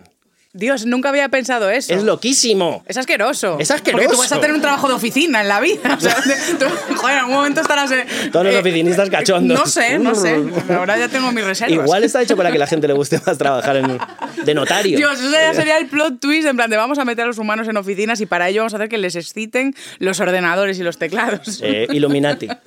[0.51, 1.93] Dios, nunca había pensado eso.
[1.93, 2.83] Es loquísimo.
[2.87, 3.57] Es asqueroso.
[3.59, 4.01] Es asqueroso.
[4.03, 5.93] Porque tú vas a tener un trabajo de oficina en la vida.
[5.95, 6.15] O sea,
[6.57, 7.91] tú- joder, en algún momento estarás.
[7.91, 9.59] eh, Todos los eh, oficinistas cachondos.
[9.59, 10.41] No sé, no sé.
[10.69, 11.71] Ahora ya tengo mis reservas.
[11.73, 13.99] Igual está hecho para que la gente le guste más trabajar en,
[14.43, 14.97] de notario.
[14.97, 17.37] Dios, eso ya sería el plot twist en plan de vamos a meter a los
[17.37, 20.83] humanos en oficinas y para ello vamos a hacer que les exciten los ordenadores y
[20.83, 21.59] los teclados.
[21.63, 22.47] Eh, Illuminati.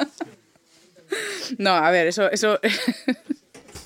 [1.58, 2.58] No, a ver, eso, eso.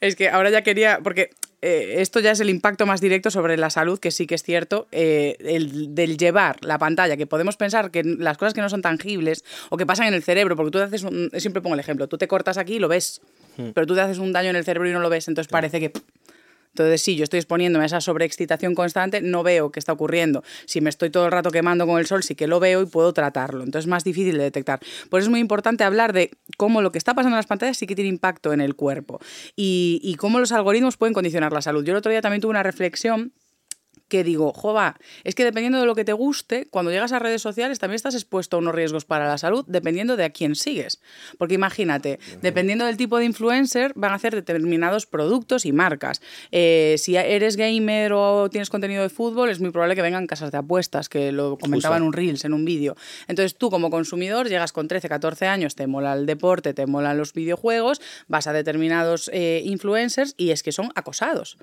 [0.00, 1.00] es que ahora ya quería.
[1.02, 1.30] Porque
[1.64, 4.42] eh, esto ya es el impacto más directo sobre la salud, que sí que es
[4.42, 8.68] cierto, eh, el del llevar la pantalla, que podemos pensar que las cosas que no
[8.68, 11.74] son tangibles o que pasan en el cerebro, porque tú te haces, un, siempre pongo
[11.74, 13.20] el ejemplo, tú te cortas aquí y lo ves,
[13.56, 13.70] Hmm.
[13.74, 15.80] pero tú te haces un daño en el cerebro y no lo ves, entonces parece
[15.80, 15.92] que...
[16.74, 20.42] Entonces, sí, yo estoy exponiéndome a esa sobreexcitación constante, no veo qué está ocurriendo.
[20.66, 22.86] Si me estoy todo el rato quemando con el sol, sí que lo veo y
[22.86, 23.62] puedo tratarlo.
[23.62, 24.80] Entonces, es más difícil de detectar.
[25.08, 27.76] Por eso es muy importante hablar de cómo lo que está pasando en las pantallas
[27.76, 29.20] sí que tiene impacto en el cuerpo
[29.54, 31.84] y, y cómo los algoritmos pueden condicionar la salud.
[31.84, 33.32] Yo el otro día también tuve una reflexión
[34.14, 37.42] que digo, jova, es que dependiendo de lo que te guste, cuando llegas a redes
[37.42, 41.00] sociales también estás expuesto a unos riesgos para la salud, dependiendo de a quién sigues.
[41.36, 46.22] Porque imagínate, dependiendo del tipo de influencer, van a hacer determinados productos y marcas.
[46.52, 50.52] Eh, si eres gamer o tienes contenido de fútbol, es muy probable que vengan casas
[50.52, 52.94] de apuestas, que lo comentaba en un Reels, en un vídeo.
[53.26, 57.18] Entonces tú como consumidor llegas con 13, 14 años, te mola el deporte, te molan
[57.18, 61.58] los videojuegos, vas a determinados eh, influencers y es que son acosados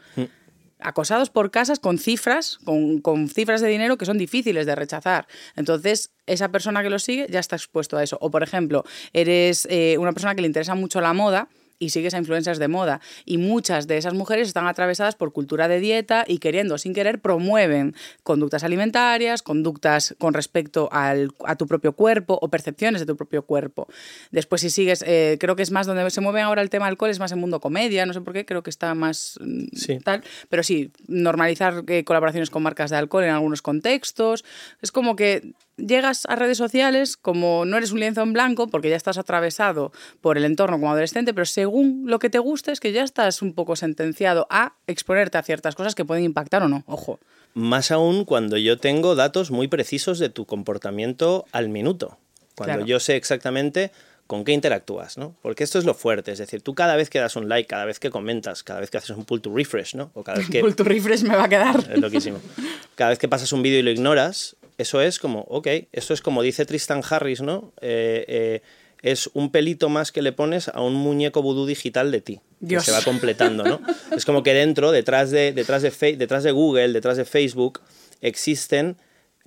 [0.81, 5.27] acosados por casas con cifras, con, con, cifras de dinero que son difíciles de rechazar.
[5.55, 8.17] Entonces, esa persona que lo sigue ya está expuesto a eso.
[8.21, 11.47] O, por ejemplo, eres eh, una persona que le interesa mucho la moda
[11.81, 13.01] y sigues a influencers de moda.
[13.25, 17.19] Y muchas de esas mujeres están atravesadas por cultura de dieta y queriendo, sin querer,
[17.19, 23.17] promueven conductas alimentarias, conductas con respecto al, a tu propio cuerpo o percepciones de tu
[23.17, 23.87] propio cuerpo.
[24.29, 27.09] Después, si sigues, eh, creo que es más donde se mueve ahora el tema alcohol,
[27.09, 29.39] es más en mundo comedia, no sé por qué, creo que está más
[29.73, 29.97] sí.
[29.99, 30.23] tal.
[30.49, 34.45] Pero sí, normalizar eh, colaboraciones con marcas de alcohol en algunos contextos.
[34.83, 35.53] Es como que
[35.85, 39.91] llegas a redes sociales como no eres un lienzo en blanco porque ya estás atravesado
[40.21, 43.41] por el entorno como adolescente, pero según lo que te guste es que ya estás
[43.41, 47.19] un poco sentenciado a exponerte a ciertas cosas que pueden impactar o no, ojo.
[47.53, 52.17] Más aún cuando yo tengo datos muy precisos de tu comportamiento al minuto.
[52.55, 52.85] Cuando Claro.
[52.85, 53.91] yo sé exactamente
[54.27, 55.35] con qué interactúas, ¿no?
[55.41, 57.83] Porque esto es lo fuerte, es decir, tú cada vez que das un like, cada
[57.83, 60.09] vez que comentas, cada vez que haces un pull to refresh, ¿no?
[60.13, 60.59] O cada vez que...
[60.61, 61.75] Pull to refresh me va a quedar.
[61.91, 62.39] Es loquísimo.
[62.95, 66.21] Cada vez que pasas un vídeo y lo ignoras, eso es como, ok, eso es
[66.21, 67.73] como dice Tristan Harris, ¿no?
[67.81, 68.61] Eh, eh,
[69.01, 72.39] es un pelito más que le pones a un muñeco vudú digital de ti.
[72.59, 72.85] Dios.
[72.85, 73.81] Que se va completando, ¿no?
[74.15, 77.81] es como que dentro, detrás de, detrás, de Fe- detrás de Google, detrás de Facebook,
[78.21, 78.97] existen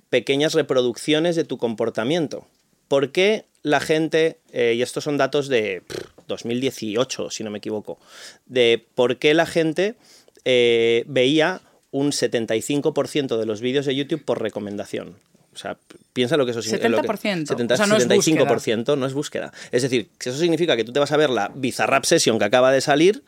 [0.09, 2.45] pequeñas reproducciones de tu comportamiento.
[2.87, 7.57] ¿Por qué la gente, eh, y estos son datos de pff, 2018, si no me
[7.59, 7.97] equivoco,
[8.45, 9.95] de por qué la gente
[10.43, 11.61] eh, veía
[11.95, 15.15] un 75% de los vídeos de YouTube por recomendación?
[15.53, 15.77] O sea,
[16.11, 16.89] piensa lo que eso significa.
[16.89, 17.47] lo que- 70%.
[17.47, 19.53] 70, O sea, no es 75% no es búsqueda.
[19.71, 22.45] Es decir, que eso significa que tú te vas a ver la Bizarrap Session que
[22.45, 23.23] acaba de salir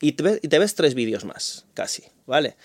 [0.00, 2.56] y te ves, y te ves tres vídeos más, casi, ¿vale?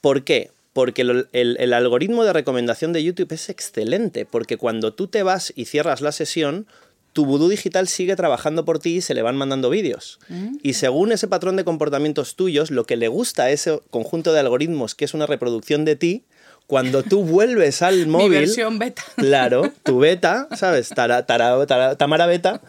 [0.00, 0.50] ¿Por qué?
[0.72, 5.66] Porque el algoritmo de recomendación de YouTube es excelente, porque cuando tú te vas y
[5.66, 6.66] cierras la sesión,
[7.12, 10.18] tu vudú digital sigue trabajando por ti y se le van mandando vídeos.
[10.62, 14.40] Y según ese patrón de comportamientos tuyos, lo que le gusta a ese conjunto de
[14.40, 16.24] algoritmos, que es una reproducción de ti,
[16.66, 18.30] cuando tú vuelves al Mi móvil...
[18.40, 19.02] versión beta.
[19.16, 20.88] Claro, tu beta, ¿sabes?
[20.88, 22.62] Tara- tara- tara- Tamara beta.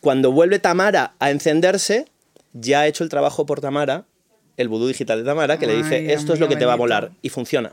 [0.00, 2.06] Cuando vuelve Tamara a encenderse,
[2.52, 4.04] ya ha hecho el trabajo por Tamara,
[4.56, 6.76] el vudú digital de Tamara, que le dice, esto es lo que te va a
[6.76, 7.12] volar.
[7.22, 7.72] Y funciona.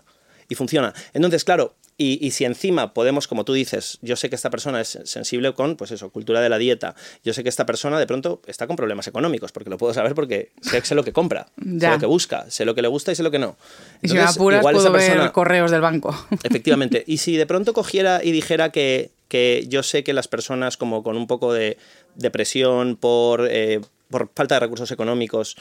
[0.49, 0.93] Y funciona.
[1.13, 4.81] Entonces, claro, y, y si encima podemos, como tú dices, yo sé que esta persona
[4.81, 6.95] es sensible con, pues eso, cultura de la dieta.
[7.23, 10.15] Yo sé que esta persona de pronto está con problemas económicos, porque lo puedo saber
[10.15, 11.47] porque sé, sé lo que compra,
[11.79, 13.57] sé lo que busca, sé lo que le gusta y sé lo que no.
[14.01, 16.15] Y si me apuras, igual puedo esa ver correos del banco.
[16.43, 17.03] Efectivamente.
[17.05, 21.03] Y si de pronto cogiera y dijera que, que yo sé que las personas como
[21.03, 21.77] con un poco de
[22.15, 25.57] depresión por, eh, por falta de recursos económicos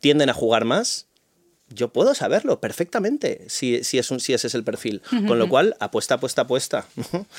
[0.00, 1.07] tienden a jugar más,
[1.70, 5.02] yo puedo saberlo perfectamente si, si, es un, si ese es el perfil.
[5.26, 6.86] Con lo cual, apuesta, apuesta, apuesta.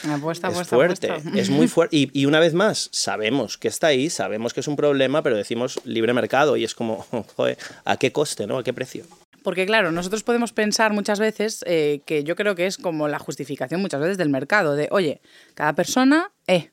[0.09, 1.39] Apuesta, es apuesta, fuerte, apuesta.
[1.39, 1.95] es muy fuerte.
[1.95, 5.35] Y, y una vez más, sabemos que está ahí, sabemos que es un problema, pero
[5.35, 7.05] decimos libre mercado y es como,
[7.35, 8.57] joder, ¿a qué coste, no?
[8.57, 9.05] ¿A qué precio?
[9.43, 13.19] Porque claro, nosotros podemos pensar muchas veces eh, que yo creo que es como la
[13.19, 15.21] justificación muchas veces del mercado, de, oye,
[15.53, 16.71] cada persona, eh,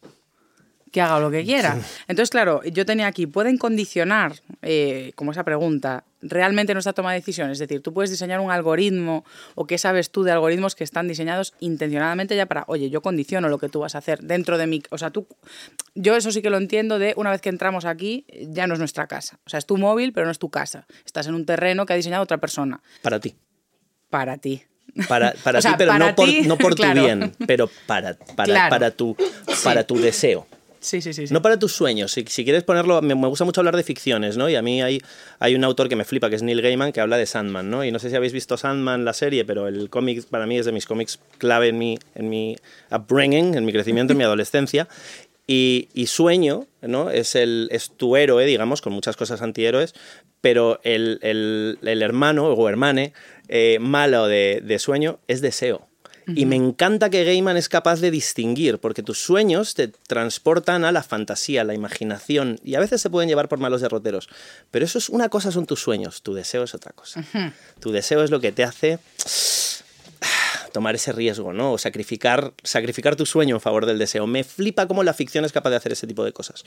[0.93, 1.78] que haga lo que quiera.
[2.09, 7.18] Entonces, claro, yo tenía aquí, ¿pueden condicionar, eh, como esa pregunta, realmente nuestra toma de
[7.18, 7.55] decisiones?
[7.55, 9.24] Es decir, tú puedes diseñar un algoritmo
[9.55, 13.49] o qué sabes tú de algoritmos que están diseñados intencionadamente ya para, oye, yo condiciono
[13.49, 14.82] lo que tú vas a hacer dentro de mi...
[14.91, 15.26] O sea, tú...
[15.95, 18.78] Yo eso sí que lo entiendo de una vez que entramos aquí, ya no es
[18.78, 19.39] nuestra casa.
[19.45, 20.87] O sea, es tu móvil, pero no es tu casa.
[21.05, 22.80] Estás en un terreno que ha diseñado otra persona.
[23.03, 23.34] Para ti.
[24.09, 24.62] Para ti.
[25.09, 27.01] Para, para O sea, ti, pero para no por, no por claro.
[27.01, 28.70] tu bien, pero para, para, Claro.
[28.70, 29.16] para, tu,
[29.64, 30.47] para tu deseo.
[30.87, 31.26] Sí, sí, sí.
[31.26, 31.34] sí.
[31.34, 32.12] No para tus sueños.
[32.12, 34.49] Si, si quieres ponerlo, me, me gusta mucho hablar de ficciones, ¿no?
[34.49, 35.03] Y a mí hay,
[35.41, 37.84] hay un autor que me flipa, que es Neil Gaiman, que habla de Sandman, ¿no?
[37.84, 40.64] Y no sé si habéis visto Sandman, la serie, pero el cómic para mí es
[40.64, 42.57] de mis cómics clave en mi, en mi
[42.93, 44.87] upbringing, en mi crecimiento, en mi adolescencia.
[45.49, 47.11] Y, y sueño, ¿no?
[47.11, 49.93] Es, el, es tu héroe, digamos, con muchas cosas antihéroes,
[50.41, 53.12] pero el, el, el hermano o hermane
[53.49, 55.86] eh, malo de, de sueño es deseo.
[56.29, 60.91] Y me encanta que Gaiman es capaz de distinguir, porque tus sueños te transportan a
[60.91, 64.29] la fantasía, a la imaginación, y a veces se pueden llevar por malos derroteros.
[64.70, 67.24] Pero eso es una cosa son tus sueños, tu deseo es otra cosa.
[67.79, 68.99] Tu deseo es lo que te hace
[70.72, 71.72] tomar ese riesgo, ¿no?
[71.72, 74.27] O sacrificar, sacrificar tu sueño en favor del deseo.
[74.27, 76.64] Me flipa cómo la ficción es capaz de hacer ese tipo de cosas.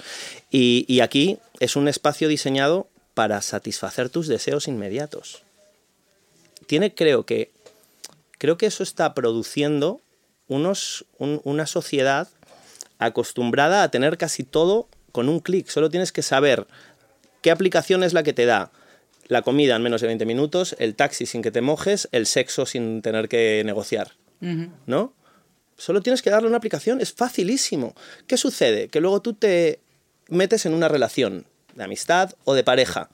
[0.49, 5.43] Y, y aquí es un espacio diseñado para satisfacer tus deseos inmediatos.
[6.65, 7.51] Tiene, creo que,
[8.39, 10.01] creo que eso está produciendo
[10.47, 12.27] unos, un- una sociedad
[12.97, 15.67] acostumbrada a tener casi todo con un clic.
[15.69, 16.67] Solo tienes que saber
[17.41, 18.71] qué aplicación es la que te da
[19.27, 22.65] la comida en menos de 20 minutos, el taxi sin que te mojes, el sexo
[22.65, 24.13] sin tener que negociar.
[24.87, 25.13] ¿No?
[25.77, 27.93] Solo tienes que darle una aplicación, es facilísimo.
[28.27, 28.87] ¿Qué sucede?
[28.89, 29.79] Que luego tú te
[30.27, 33.09] metes en una relación de amistad o de pareja.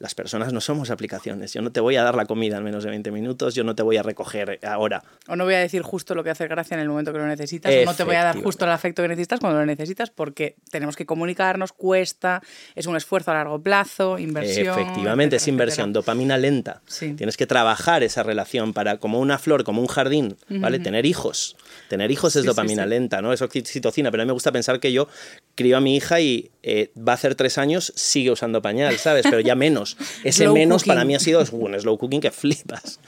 [0.00, 1.52] Las personas no somos aplicaciones.
[1.52, 3.74] Yo no te voy a dar la comida en menos de 20 minutos, yo no
[3.74, 5.04] te voy a recoger ahora.
[5.28, 7.26] O no voy a decir justo lo que hace gracia en el momento que lo
[7.26, 10.08] necesitas, o no te voy a dar justo el afecto que necesitas cuando lo necesitas,
[10.08, 12.42] porque tenemos que comunicarnos, cuesta,
[12.74, 14.78] es un esfuerzo a largo plazo, inversión.
[14.78, 16.00] Efectivamente, es inversión, etcétera.
[16.00, 16.80] dopamina lenta.
[16.86, 17.12] Sí.
[17.12, 20.78] Tienes que trabajar esa relación para, como una flor, como un jardín, ¿vale?
[20.78, 21.56] Tener hijos.
[21.88, 22.88] Tener hijos es sí, dopamina sí.
[22.88, 23.34] lenta, ¿no?
[23.34, 25.08] Es oxitocina, pero a mí me gusta pensar que yo
[25.54, 29.26] crío a mi hija y eh, va a hacer tres años, sigue usando pañal, ¿sabes?
[29.28, 29.89] Pero ya menos.
[30.24, 30.90] Ese menos cooking.
[30.94, 33.00] para mí ha sido un slow cooking que flipas.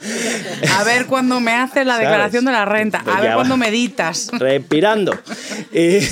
[0.77, 2.07] A ver cuándo me haces la ¿Sabes?
[2.07, 3.57] declaración de la renta, Pues a ver va.
[3.57, 4.29] meditas.
[4.33, 5.13] respirando.
[5.73, 6.07] Eh,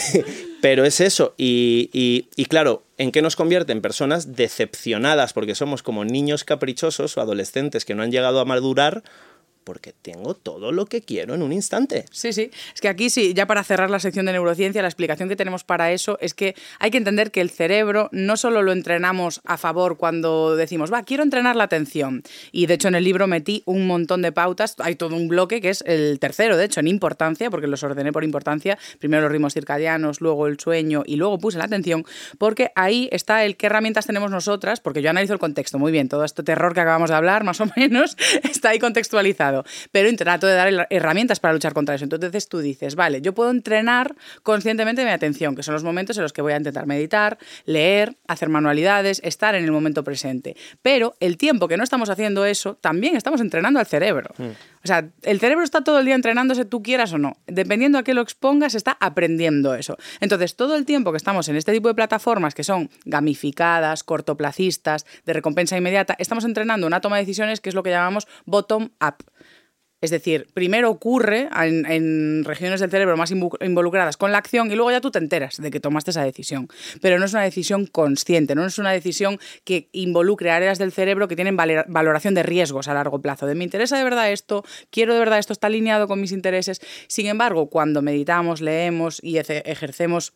[0.62, 1.34] pero es eso.
[1.38, 3.72] Y, y- y claro, ¿en qué nos convierte?
[3.72, 8.46] En personas decepcionadas porque somos como niños caprichosos o adolescentes que no han llegado a
[8.46, 9.04] madurar
[9.64, 12.06] porque tengo todo lo que quiero en un instante.
[12.12, 12.52] Sí, sí.
[12.74, 15.64] Es que aquí sí, ya para cerrar la sección de neurociencia, la explicación que tenemos
[15.64, 19.58] para eso es que hay que entender que el cerebro no solo lo entrenamos a
[19.58, 22.24] favor cuando decimos, va, quiero entrenar la atención.
[22.52, 25.62] Y de hecho en el libro metí un montón de pautas, hay todo un bloque
[25.62, 29.32] que es el tercero, de hecho, en importancia, porque los ordené por importancia, primero los
[29.32, 32.06] ritmos circadianos, luego el sueño y luego puse la atención,
[32.38, 36.10] porque ahí está el qué herramientas tenemos nosotras, porque yo analizo el contexto, muy bien,
[36.10, 39.51] todo este terror que acabamos de hablar, más o menos, está ahí contextualizado,
[39.92, 42.04] pero trato de dar her- herramientas para luchar contra eso.
[42.04, 46.24] Entonces tú dices, vale, yo puedo entrenar conscientemente mi atención, que son los momentos en
[46.24, 50.56] los que voy a intentar meditar, leer, hacer manualidades, estar en el momento presente.
[50.82, 54.30] Pero el tiempo que no estamos haciendo eso, también estamos entrenando al cerebro.
[54.84, 57.38] O sea, el cerebro está todo el día entrenándose, tú quieras o no.
[57.48, 59.96] Dependiendo a qué lo expongas, está aprendiendo eso.
[60.20, 65.06] Entonces, todo el tiempo que estamos en este tipo de plataformas que son gamificadas, cortoplacistas,
[65.26, 69.16] de recompensa inmediata, estamos entrenando una toma de decisiones que es lo que llamamos bottom-up.
[70.02, 74.90] Es decir, primero ocurre en, regiones del cerebro más involucradas con la acción y luego
[74.90, 76.68] ya tú te enteras de que tomaste esa decisión.
[77.02, 81.28] Pero no es una decisión consciente, no es una decisión que involucre áreas del cerebro
[81.28, 83.46] que tienen valoración de riesgos a largo plazo.
[83.46, 86.82] De me interesa de verdad esto, quiero de verdad esto, está alineado con mis intereses.
[87.08, 90.34] Sin embargo, cuando meditamos, leemos y ejercemos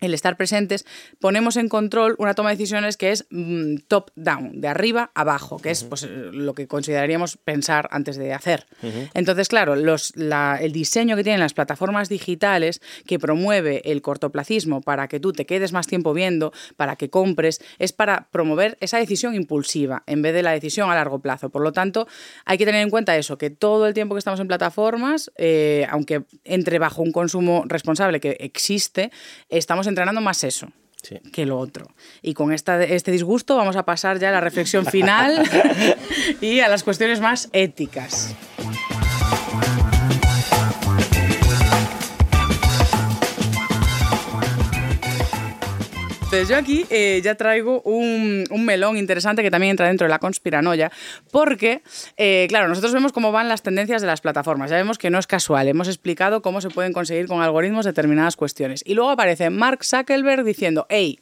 [0.00, 0.86] el estar presentes,
[1.20, 5.70] ponemos en control una toma de decisiones que es mm, top-down, de arriba abajo, que
[5.70, 8.66] es pues, lo que consideraríamos pensar antes de hacer.
[9.14, 14.80] Entonces, claro, los, la- el diseño que tienen las plataformas digitales que promueve el cortoplacismo
[14.80, 18.98] para que tú te quedes más tiempo viendo, para que compres, es para promover esa
[18.98, 21.50] decisión impulsiva en vez de la decisión a largo plazo.
[21.50, 22.06] Por lo tanto,
[22.44, 25.86] hay que tener en cuenta eso, que todo el tiempo que estamos en plataformas, eh,
[25.90, 29.10] aunque entre bajo un consumo responsable que existe,
[29.48, 30.68] estamos entrenando más eso.
[31.00, 31.16] Sí.
[31.32, 31.86] que lo otro.
[32.22, 35.48] Y con esta, este disgusto vamos a pasar ya a la reflexión final
[36.40, 38.34] y a las cuestiones más éticas.
[46.28, 50.10] Entonces yo aquí eh, ya traigo un, un melón interesante que también entra dentro de
[50.10, 50.92] la conspiranoia,
[51.32, 51.80] porque,
[52.18, 55.18] eh, claro, nosotros vemos cómo van las tendencias de las plataformas, ya vemos que no
[55.18, 58.82] es casual, hemos explicado cómo se pueden conseguir con algoritmos determinadas cuestiones.
[58.84, 61.18] Y luego aparece Mark Zuckerberg diciendo, hey,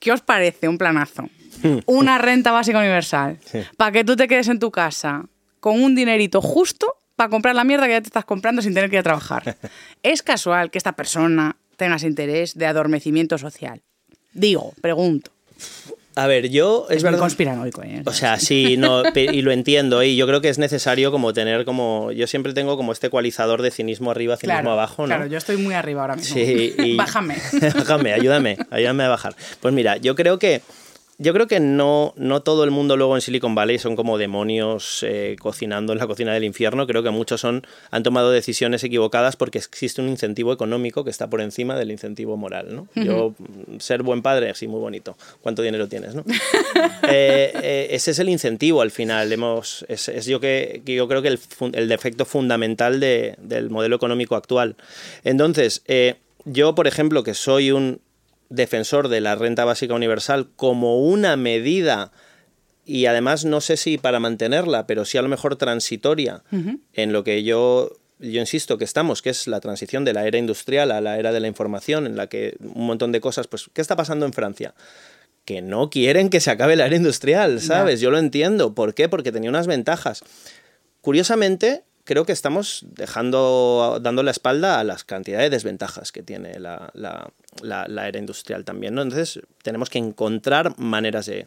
[0.00, 1.30] ¿qué os parece un planazo?
[1.86, 3.38] Una renta básica universal,
[3.78, 5.24] para que tú te quedes en tu casa
[5.60, 8.90] con un dinerito justo para comprar la mierda que ya te estás comprando sin tener
[8.90, 9.56] que ir a trabajar.
[10.02, 13.80] ¿Es casual que esta persona tenga ese interés de adormecimiento social?
[14.36, 15.30] Digo, pregunto.
[16.18, 17.18] A ver, yo es, Es, muy verdad.
[17.20, 18.02] conspiranoico, ¿eh?
[18.06, 21.66] O sea, sí, no, y lo entiendo, y yo creo que es necesario como tener
[21.66, 25.08] como, yo siempre tengo como este ecualizador de cinismo arriba, cinismo claro, abajo, ¿no?
[25.08, 26.34] Claro, yo estoy muy arriba ahora mismo.
[26.34, 27.36] Sí, y- Bájame.
[27.74, 29.36] Bájame, ayúdame, ayúdame a bajar.
[29.60, 30.62] Pues mira, yo creo que
[31.18, 35.02] yo creo que no, no todo el mundo luego en Silicon Valley son como demonios
[35.02, 36.86] eh, cocinando en la cocina del infierno.
[36.86, 41.30] Creo que muchos son, han tomado decisiones equivocadas porque existe un incentivo económico que está
[41.30, 42.74] por encima del incentivo moral.
[42.74, 42.88] ¿no?
[42.94, 43.34] Yo,
[43.78, 45.16] ser buen padre, sí, muy bonito.
[45.40, 46.14] ¿Cuánto dinero tienes?
[46.14, 46.24] ¿no?
[47.08, 49.32] Eh, eh, ese es el incentivo al final.
[49.32, 51.38] Hemos, es, yo, que, yo creo que el,
[51.72, 54.76] el defecto fundamental de, del modelo económico actual.
[55.24, 55.82] Entonces,
[56.44, 58.00] yo, por ejemplo, que soy un
[58.48, 62.12] defensor de la renta básica universal como una medida
[62.84, 66.44] y además no sé si para mantenerla, pero sí a lo mejor transitoria
[66.92, 70.38] en lo que yo yo insisto que estamos, que es la transición de la era
[70.38, 73.68] industrial a la era de la información, en la que un montón de cosas, pues,
[73.72, 74.74] ¿qué está pasando en Francia?
[75.44, 78.00] Que no quieren que se acabe la era industrial, ¿sabes?
[78.00, 78.74] Yo lo entiendo.
[78.74, 79.08] ¿Por qué?
[79.08, 80.24] Porque tenía unas ventajas.
[81.02, 86.58] Curiosamente, creo que estamos dejando, dando la espalda a las cantidades de desventajas que tiene
[86.58, 87.30] la, la,
[87.62, 88.94] la, era industrial también.
[88.94, 89.02] ¿no?
[89.02, 91.46] Entonces, tenemos que encontrar maneras de,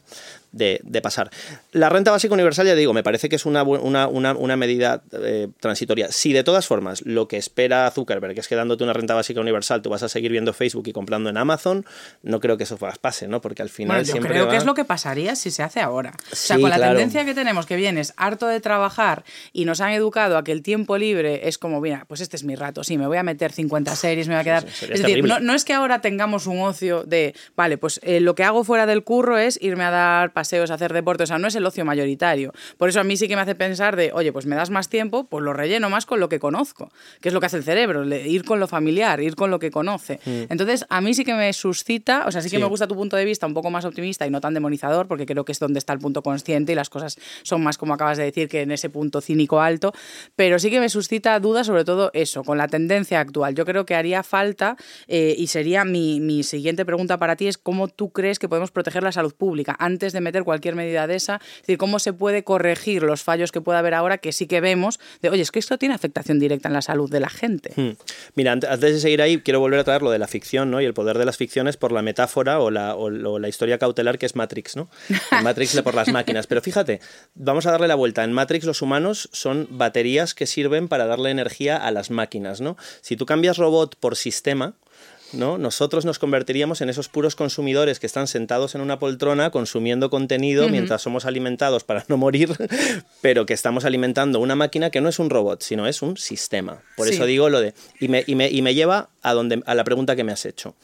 [0.52, 1.30] de, pasar.
[1.72, 5.48] La renta básica universal, ya digo, me parece que es una, una, una, medida eh,
[5.60, 6.12] transitoria.
[6.12, 9.82] Si de todas formas lo que espera Zuckerberg es que dándote una renta básica universal
[9.82, 11.86] tú vas a seguir viendo Facebook y comprando en Amazon,
[12.24, 13.42] no creo que eso pase, ¿no?
[13.42, 16.14] Porque al final yo creo que es lo que pasaría si se hace ahora.
[16.32, 19.92] o sea, con la tendencia que tenemos, que vienes harto de trabajar y nos han
[19.92, 22.98] educado a que el tiempo libre es como, mira, pues este es mi rato, sí,
[22.98, 24.66] me voy a meter 50 series, me voy a quedar...
[24.66, 28.36] es decir, no, no, es que ahora tengamos un ocio de, vale, pues eh, lo
[28.36, 31.48] que hago fuera del curro es irme a dar paseos, hacer deporte, o sea, no
[31.48, 32.54] es el ocio mayoritario.
[32.78, 34.90] Por eso a mí sí que me hace pensar de, oye, pues me das más
[34.90, 36.92] tiempo, pues lo relleno más con lo que conozco,
[37.22, 39.72] que es lo que hace el cerebro, ir con lo familiar, ir con lo que
[39.72, 40.20] conoce.
[40.26, 40.44] Mm.
[40.50, 43.16] Entonces, a mí sí que me suscita, o sea, sí que me gusta tu punto
[43.16, 45.80] de vista un poco más optimista y no tan demonizador, porque creo que es donde
[45.80, 48.72] está el punto consciente y las cosas son más, como acabas de decir, que en
[48.72, 49.94] ese punto cínico alto,
[50.36, 53.56] pero sí que me suscita dudas sobre todo eso, con la tendencia actual.
[53.56, 54.78] Yo creo que haría falta,
[55.08, 58.72] eh, y sería mi, mi siguiente pregunta para ti, es cómo tú crees que podemos
[58.72, 62.14] proteger la salud pública antes de meter cualquier medida de esa, es decir, cómo se
[62.14, 65.52] puede corregir los fallos que pueda haber ahora que sí que vemos de, oye, es
[65.52, 67.74] que esto tiene afectación directa en la salud de la gente.
[67.76, 67.96] Hmm.
[68.36, 70.82] Mira, antes de seguir ahí, quiero volver a traer lo de la ficción ¿no?
[70.82, 74.18] y el poder de las ficciones por la metáfora o la, o, la historia cautelar
[74.18, 74.90] que es Matrix, ¿no?
[75.44, 76.48] Matrix por las máquinas.
[76.48, 77.00] Pero fíjate,
[77.36, 78.24] vamos a darle la vuelta.
[78.24, 82.78] En Matrix los humanos son baterías que sirven para darle energía a las máquinas, ¿no?
[83.02, 84.76] Si tú cambias robot por sistema,
[85.34, 85.58] ¿no?
[85.58, 90.70] Nosotros nos convertiríamos en esos puros consumidores que están sentados en una poltrona consumiendo contenido
[90.70, 92.56] mientras somos alimentados para no morir,
[93.22, 96.82] pero que estamos alimentando una máquina que no es un robot, sino es un sistema.
[96.96, 97.74] Por eso digo lo de...
[98.00, 100.46] Y me, y me, y me lleva a, donde, a la pregunta que me has
[100.46, 100.76] hecho.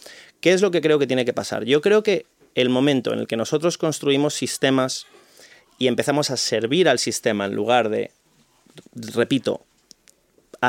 [0.42, 1.64] ¿Qué es lo que creo que tiene que pasar?
[1.66, 2.26] Yo creo que
[2.56, 5.08] el momento en el que nosotros construimos sistemas
[5.78, 8.12] y empezamos a servir al sistema en lugar de,
[8.94, 9.66] repito,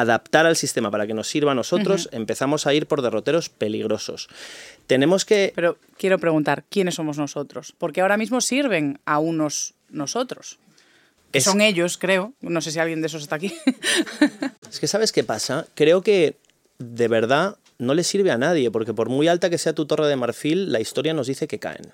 [0.01, 4.29] adaptar al sistema para que nos sirva a nosotros, empezamos a ir por derroteros peligrosos.
[4.87, 5.53] Tenemos que...
[5.55, 7.75] Pero quiero preguntar, ¿quiénes somos nosotros?
[7.79, 10.59] Porque ahora mismo sirven a unos nosotros.
[11.33, 12.33] Que son ellos, creo.
[12.41, 13.53] No sé si alguien de esos está aquí.
[14.71, 15.67] es que ¿sabes qué pasa?
[15.75, 16.37] Creo que
[16.79, 20.07] de verdad no le sirve a nadie, porque por muy alta que sea tu torre
[20.07, 21.93] de marfil, la historia nos dice que caen.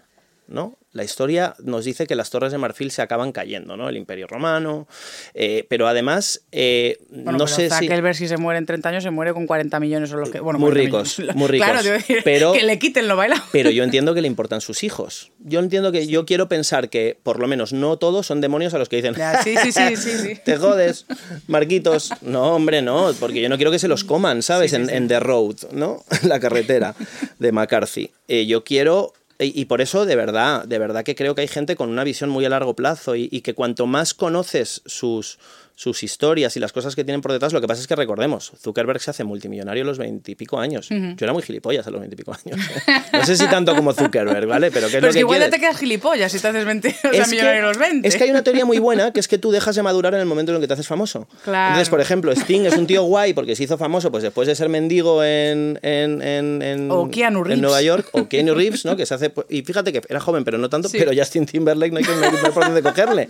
[0.53, 0.79] ¿No?
[0.93, 3.89] La historia nos dice que las torres de marfil se acaban cayendo, ¿no?
[3.89, 4.87] El Imperio Romano,
[5.33, 7.89] eh, pero además eh, no sé si...
[7.89, 10.41] ver si se muere en 30 años, se muere con 40 millones o lo que...
[10.41, 11.67] Bueno, muy ricos, muy ricos.
[11.67, 13.43] Claro, pero, que le quiten lo bailado.
[13.53, 15.33] Pero yo entiendo que le importan sus hijos.
[15.39, 18.79] Yo entiendo que yo quiero pensar que por lo menos no todos son demonios a
[18.79, 19.15] los que dicen...
[19.43, 21.07] sí, sí, sí, sí, Te jodes,
[21.47, 22.11] Marquitos.
[22.21, 24.75] No, hombre, no, porque yo no quiero que se los coman, ¿sabes?
[24.75, 26.05] en, en, The Road, ¿no?
[26.25, 26.95] La carretera
[27.39, 28.11] de McCarthy.
[28.29, 31.77] Eh, yo quiero y, por eso, de verdad, de verdad que creo que hay gente
[31.77, 35.39] con una visión muy a largo plazo y que cuanto más conoces sus,
[35.83, 37.53] sus historias y las cosas que tienen por detrás.
[37.53, 40.89] Lo que pasa es que recordemos, Zuckerberg se hace multimillonario a los veintipico años.
[40.89, 42.61] Yo era muy gilipollas a los veintipico años.
[42.87, 42.93] ¿eh?
[43.13, 44.71] No sé si tanto como Zuckerberg, ¿vale?
[44.71, 47.13] Pero, ¿qué es Pero es que, igual te quedas gilipollas si te haces 20, o
[47.15, 48.07] sea, millonario a los 20.
[48.07, 50.21] Es que hay una teoría muy buena que es que tú dejas de madurar en
[50.21, 51.27] el momento en el que te haces famoso.
[51.45, 54.55] Entonces, por ejemplo, Sting es un tío guay porque se hizo famoso pues después de
[54.55, 58.97] ser mendigo en, en, en, en, Nueva York, o Keanu Reeves, ¿no?
[58.97, 61.99] Que se hace, y fíjate que era joven, pero no tanto, pero Justin Timberlake no
[61.99, 63.29] hay que por dónde cogerle.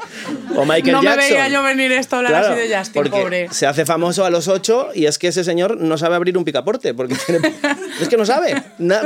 [0.57, 1.05] O Michael no Jackson.
[1.05, 5.19] No me veía yo venir esto Justin, se hace famoso a los ocho y es
[5.19, 6.95] que ese señor no sabe abrir un picaporte.
[6.95, 7.15] Porque
[8.01, 8.55] es que no sabe.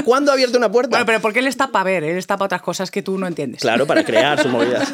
[0.04, 0.90] ¿Cuándo ha abierto una puerta?
[0.90, 3.26] Bueno, pero porque él está para ver, él está para otras cosas que tú no
[3.26, 3.60] entiendes.
[3.60, 4.92] Claro, para crear sus movidas.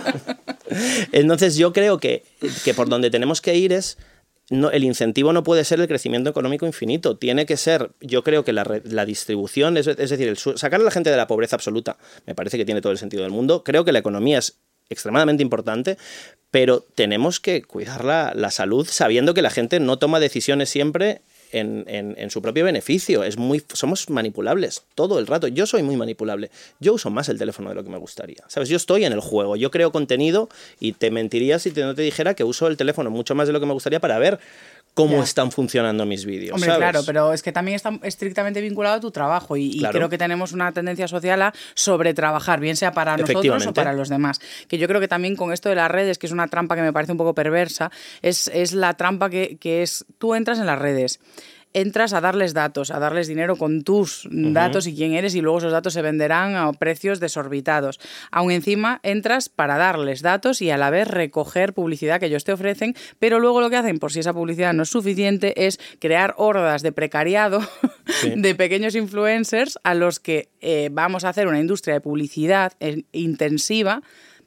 [1.12, 2.24] Entonces yo creo que,
[2.64, 3.99] que por donde tenemos que ir es...
[4.51, 7.16] No, el incentivo no puede ser el crecimiento económico infinito.
[7.16, 10.84] Tiene que ser, yo creo que la, la distribución, es, es decir, el, sacar a
[10.84, 13.64] la gente de la pobreza absoluta, me parece que tiene todo el sentido del mundo.
[13.64, 14.59] Creo que la economía es
[14.91, 15.97] extremadamente importante,
[16.51, 21.85] pero tenemos que cuidar la, salud sabiendo que la gente no toma decisiones siempre en,
[21.87, 23.24] en- en su propio beneficio.
[23.24, 25.49] Es muy, somos manipulables todo el rato.
[25.49, 26.51] Yo soy muy manipulable.
[26.80, 28.43] Yo uso más el teléfono de lo que me gustaría.
[28.49, 28.68] ¿Sabes?
[28.68, 29.57] Yo estoy en el juego.
[29.57, 30.49] Yo creo contenido
[30.80, 33.53] y te mentiría si te- no te dijera que uso el teléfono mucho más de
[33.55, 34.39] lo que me gustaría para ver
[34.95, 36.55] cómo están funcionando mis vídeos.
[36.55, 36.78] Hombre, ¿sabes?
[36.78, 40.53] claro, pero es que también está estrictamente vinculado a tu trabajo y, creo que tenemos
[40.53, 44.40] una tendencia social a sobretrabajar, bien sea para nosotros o para los demás.
[44.68, 46.82] Que yo creo que también con esto de las redes, que es una trampa que
[46.82, 47.90] me parece un poco perversa,
[48.20, 51.20] es, es la trampa que, que es, tú entras en las redes.
[51.75, 55.59] Entras a darles datos, a darles dinero con tus datos y quién eres, y luego
[55.59, 58.01] esos datos se venderán a precios desorbitados.
[58.31, 62.53] Aún encima entras para darles datos y a la vez recoger publicidad que ellos te
[62.53, 66.35] ofrecen, pero luego lo que hacen, por si esa publicidad no es suficiente, es crear
[66.37, 67.61] hordas de precariado
[68.37, 73.05] de pequeños influencers a los que eh, vamos a hacer una industria de publicidad eh,
[73.12, 74.03] intensiva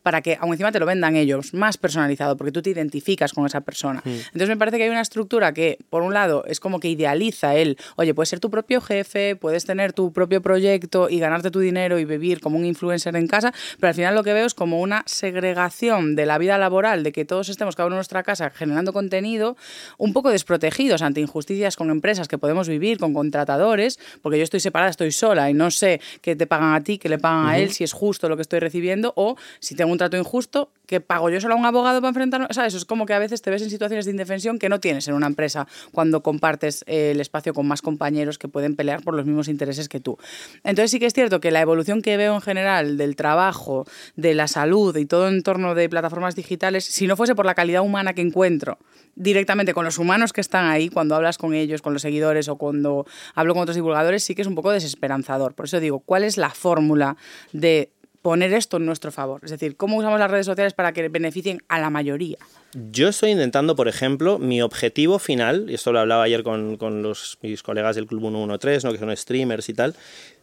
[0.06, 3.47] para que aún encima te lo vendan ellos, más personalizado, porque tú te identificas con
[3.47, 4.03] esa persona.
[4.06, 7.56] Entonces me parece que hay una estructura que, por un lado, es como que idealiza
[7.56, 11.60] el, oye, puedes ser tu propio jefe, puedes tener tu propio proyecto y ganarte tu
[11.60, 14.53] dinero y vivir como un influencer en casa, pero al final lo que veo es
[14.53, 18.22] como una segregación de la vida laboral, de que todos estemos cada uno en nuestra
[18.22, 19.58] casa generando contenido,
[19.97, 24.60] un poco desprotegidos ante injusticias con empresas que podemos vivir, con contratadores, porque yo estoy
[24.60, 27.58] separada, estoy sola y no sé qué te pagan a ti, qué le pagan a
[27.58, 31.02] él, si es justo lo que estoy recibiendo o si tengo un trato injusto, que
[31.02, 32.48] pago yo solo a un abogado para enfrentarme.
[32.52, 32.74] ¿Sabes?
[32.74, 35.16] Es como que a veces te ves en situaciones de indefensión que no tienes en
[35.16, 39.26] una empresa cuando compartes eh, el espacio con más compañeros que pueden pelear por los
[39.26, 40.18] mismos intereses que tú.
[40.64, 43.86] Entonces sí que es cierto que la evolución que veo en general del trabajo,
[44.16, 47.56] de la salud y todo en torno de plataformas digitales, si no fuese por la
[47.56, 48.78] calidad humana que encuentro
[49.16, 52.58] directamente con los humanos que están ahí, cuando hablas con ellos, con los seguidores o
[52.58, 55.54] cuando hablo con otros divulgadores, sí que es un poco desesperanzador.
[55.54, 57.16] Por eso digo, ¿cuál es la fórmula
[57.54, 57.91] de
[58.26, 59.42] poner esto en nuestro favor?
[59.44, 62.40] Es decir, ¿cómo usamos las redes sociales para que beneficien a la mayoría?
[62.74, 67.04] Yo estoy intentando, por ejemplo, mi objetivo final, y esto lo hablaba ayer con, con
[67.04, 68.94] los, mis colegas del Club 113, ¿no?
[68.94, 69.94] que son streamers y tal,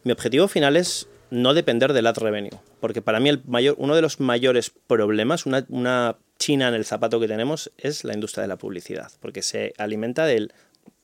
[0.04, 3.96] mi objetivo final es no depender del ad revenue, porque para mí el mayor, uno
[3.96, 8.42] de los mayores problemas, una, una china en el zapato que tenemos, es la industria
[8.42, 10.52] de la publicidad, porque se alimenta del,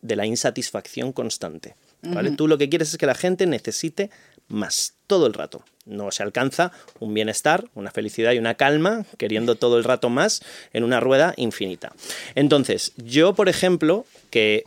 [0.00, 1.74] de la insatisfacción constante.
[2.02, 2.30] ¿vale?
[2.30, 4.10] Tú lo que quieres es que la gente necesite
[4.48, 5.62] más todo el rato.
[5.84, 10.42] No se alcanza un bienestar, una felicidad y una calma queriendo todo el rato más
[10.72, 11.92] en una rueda infinita.
[12.34, 14.64] Entonces, yo, por ejemplo, que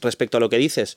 [0.00, 0.96] respecto a lo que dices,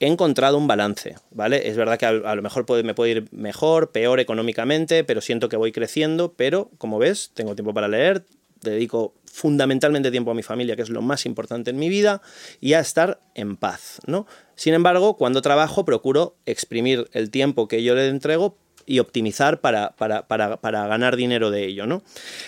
[0.00, 1.68] he encontrado un balance, ¿vale?
[1.68, 5.56] Es verdad que a, lo mejor me puede ir mejor, peor económicamente, pero siento que
[5.56, 8.24] voy creciendo, pero como ves, tengo tiempo para leer,
[8.62, 12.22] dedico fundamentalmente tiempo a mi familia, que es lo más importante en mi vida,
[12.60, 14.26] y a estar en paz, ¿no?
[14.56, 18.56] Sin embargo, cuando trabajo procuro exprimir el tiempo que yo le entrego
[18.86, 22.02] y optimizar para, para, para, para ganar dinero de ello, ¿no?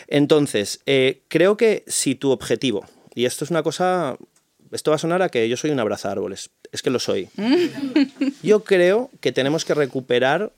[0.09, 2.85] Entonces, eh, creo que si tu objetivo,
[3.15, 4.17] y esto es una cosa,
[4.73, 7.29] esto va a sonar a que yo soy un abraza árboles, es que lo soy.
[8.43, 10.53] Yo creo que tenemos que recuperar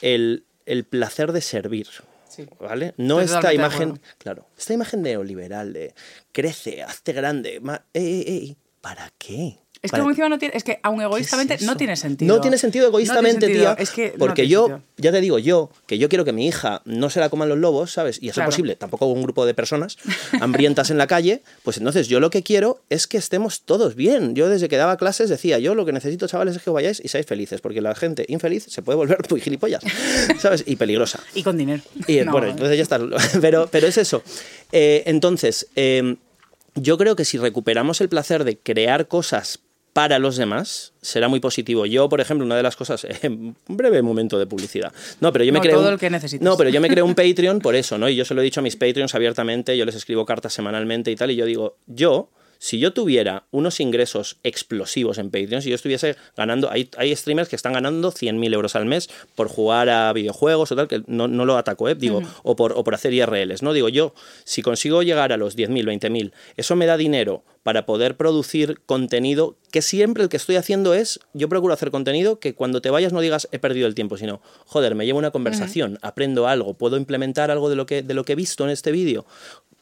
[0.00, 1.88] el, el placer de servir.
[2.34, 2.46] Sí.
[2.58, 2.94] ¿Vale?
[2.96, 5.94] No esta imagen, claro, esta imagen neoliberal de
[6.32, 9.58] crece, hazte grande, ma- ey, ey, ey, ¿para qué?
[9.82, 11.96] Es que ¿Para aún encima no tiene, es que aún egoístamente ¿Qué es no tiene
[11.96, 12.32] sentido.
[12.36, 13.74] No tiene sentido No tiene egoístamente, sentido.
[13.74, 13.82] tía.
[13.82, 14.82] Es que no porque yo, sentido.
[14.98, 17.58] ya te digo, yo, que yo quiero que mi hija no se la coman los
[17.58, 18.18] lobos, ¿sabes?
[18.22, 18.50] Y eso Claro.
[18.50, 19.98] es posible, tampoco un grupo de personas
[20.40, 24.36] hambrientas en la calle, pues entonces yo lo que quiero es que estemos todos bien.
[24.36, 27.08] Yo desde que daba clases decía, yo lo que necesito, chavales, es que vayáis y
[27.08, 29.82] seáis felices, porque la gente infeliz se puede volver muy gilipollas,
[30.38, 30.62] ¿sabes?
[30.64, 31.18] Y peligrosa.
[31.34, 31.82] Y con dinero.
[32.06, 33.00] Y No, bueno, entonces ya está.
[33.40, 34.22] Pero, pero es eso.
[34.70, 36.14] Eh, entonces, eh,
[36.74, 39.58] yo creo que si recuperamos el placer de crear cosas
[39.92, 41.84] para los demás, será muy positivo.
[41.86, 44.92] Yo, por ejemplo, una de las cosas, eh, un breve momento de publicidad.
[45.20, 45.76] No, pero yo me creo.
[45.76, 46.44] todo un- el que necesites.
[46.44, 48.08] No, pero yo me creo un Patreon por eso, ¿no?
[48.08, 51.10] Y yo se lo he dicho a mis Patreons abiertamente, yo les escribo cartas semanalmente
[51.10, 52.28] y tal, y yo digo, yo.
[52.62, 57.48] Si yo tuviera unos ingresos explosivos en Patreon, si yo estuviese ganando, hay, hay streamers
[57.48, 61.26] que están ganando 100.000 euros al mes por jugar a videojuegos o tal, que no,
[61.26, 61.96] no lo ataco, ¿eh?
[61.96, 63.72] digo, o, por, o por hacer IRLs, ¿no?
[63.72, 68.16] Digo, yo, si consigo llegar a los 10.000, 20.000, eso me da dinero para poder
[68.16, 72.80] producir contenido que siempre el que estoy haciendo es, yo procuro hacer contenido que cuando
[72.80, 76.46] te vayas no digas he perdido el tiempo, sino, joder, me llevo una conversación, aprendo
[76.46, 79.26] algo, puedo implementar algo de lo que, de lo que he visto en este vídeo.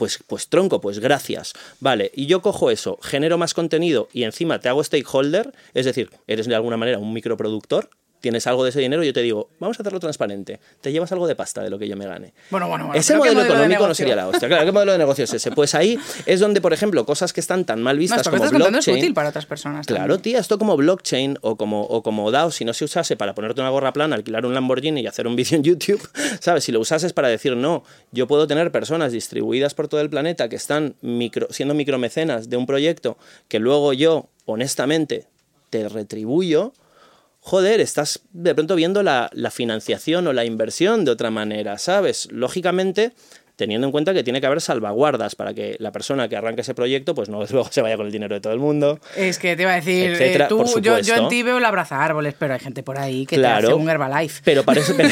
[0.00, 1.52] Pues, pues tronco, pues gracias.
[1.78, 6.08] Vale, y yo cojo eso, genero más contenido y encima te hago stakeholder, es decir,
[6.26, 7.90] eres de alguna manera un microproductor,
[8.20, 11.10] tienes algo de ese dinero y yo te digo, vamos a hacerlo transparente, te llevas
[11.12, 12.32] algo de pasta de lo que yo me gane.
[12.50, 12.98] Bueno, bueno, bueno.
[12.98, 14.48] Ese pero ¿qué modelo, de económico no sería la hostia.
[14.48, 15.50] Claro, ¿qué modelo de negocio es ese?
[15.50, 18.44] Pues ahí es donde, por ejemplo, cosas que están tan mal No, vistas que como
[18.78, 19.86] es útil para otras personas.
[19.86, 20.22] Claro, también.
[20.22, 23.60] tía, esto como blockchain o como, o como DAO, si no se usase para ponerte
[23.60, 26.00] una gorra plana, alquilar un Lamborghini y hacer un vídeo en YouTube,
[26.40, 26.64] ¿sabes?
[26.64, 30.48] Si lo usases para decir, no, yo puedo tener personas distribuidas por todo el planeta
[30.48, 33.16] que están micro, siendo micromecenas de un proyecto
[33.48, 35.26] que luego yo, honestamente,
[35.70, 36.72] te retribuyo,
[37.50, 42.28] joder, estás de pronto viendo la, la financiación o la inversión de otra manera, ¿sabes?
[42.30, 43.10] Lógicamente
[43.56, 46.74] teniendo en cuenta que tiene que haber salvaguardas para que la persona que arranque ese
[46.74, 49.00] proyecto pues no luego se vaya con el dinero de todo el mundo.
[49.16, 51.58] Es que te iba a decir, etcétera, eh, tú, por yo, yo en ti veo
[51.58, 53.60] el abraza árboles, pero hay gente por ahí que Claro.
[53.68, 54.40] te hace un Herbalife.
[54.44, 55.08] Pero para eso, pero,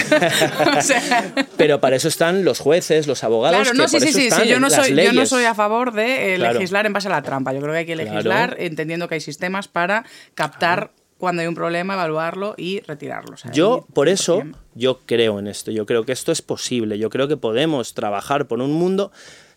[0.78, 3.56] O sea, pero para eso están los jueces, los abogados.
[3.58, 5.28] Claro, que no, sí, por sí, eso sí, yo no soy, yo no leyes.
[5.28, 6.54] soy a favor de eh, Claro.
[6.54, 7.52] legislar en base a la trampa.
[7.52, 8.10] Yo creo que hay que Claro.
[8.12, 13.34] legislar entendiendo que hay sistemas para captar cuando hay un problema, evaluarlo y retirarlo.
[13.34, 14.54] O sea, Yo, por eso, 100%.
[14.74, 15.70] yo creo en esto.
[15.70, 16.98] Yo creo que esto es posible.
[16.98, 19.10] Yo creo que podemos trabajar por un mundo.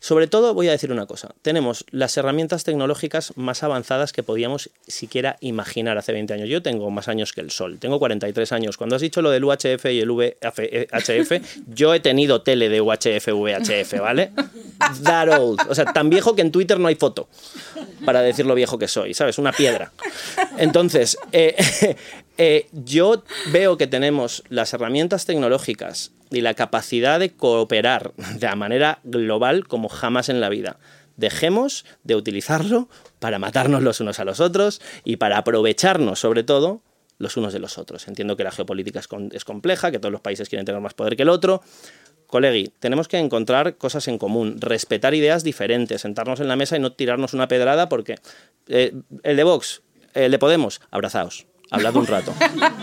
[0.04, 1.36] Sobre todo, voy a decir una cosa.
[1.44, 6.50] Tenemos las herramientas tecnológicas más avanzadas que podíamos siquiera imaginar hace 20 años.
[6.50, 7.78] Yo tengo más años que el sol.
[7.80, 8.78] Tengo 43 años.
[8.78, 11.32] Cuando has dicho lo del UHF y el VHF,
[11.68, 14.32] yo he tenido tele de UHF, VHF, ¿vale?
[15.04, 15.62] That old.
[15.70, 17.30] O sea, tan viejo que en Twitter no hay foto.
[18.04, 19.38] Para decir lo viejo que soy, ¿sabes?
[19.38, 19.92] Una piedra.
[20.58, 21.96] Entonces, eh,
[22.44, 28.56] eh, yo veo que tenemos las herramientas tecnológicas y la capacidad de cooperar de la
[28.56, 30.80] manera global como jamás en la vida.
[31.18, 32.90] Dejemos de utilizarlo
[33.20, 36.82] para matarnos los unos a los otros y para aprovecharnos, sobre todo,
[37.20, 38.08] los unos de los otros.
[38.08, 41.22] Entiendo que la geopolítica es, compleja, que todos los países quieren tener más poder que
[41.22, 41.62] el otro.
[42.26, 46.80] Colegi, tenemos que encontrar cosas en común, respetar ideas diferentes, sentarnos en la mesa y
[46.80, 48.16] no tirarnos una pedrada porque
[48.68, 49.84] eh, el de Vox,
[50.16, 51.51] el de Podemos, abrazaos.
[51.72, 52.34] Hablad un rato.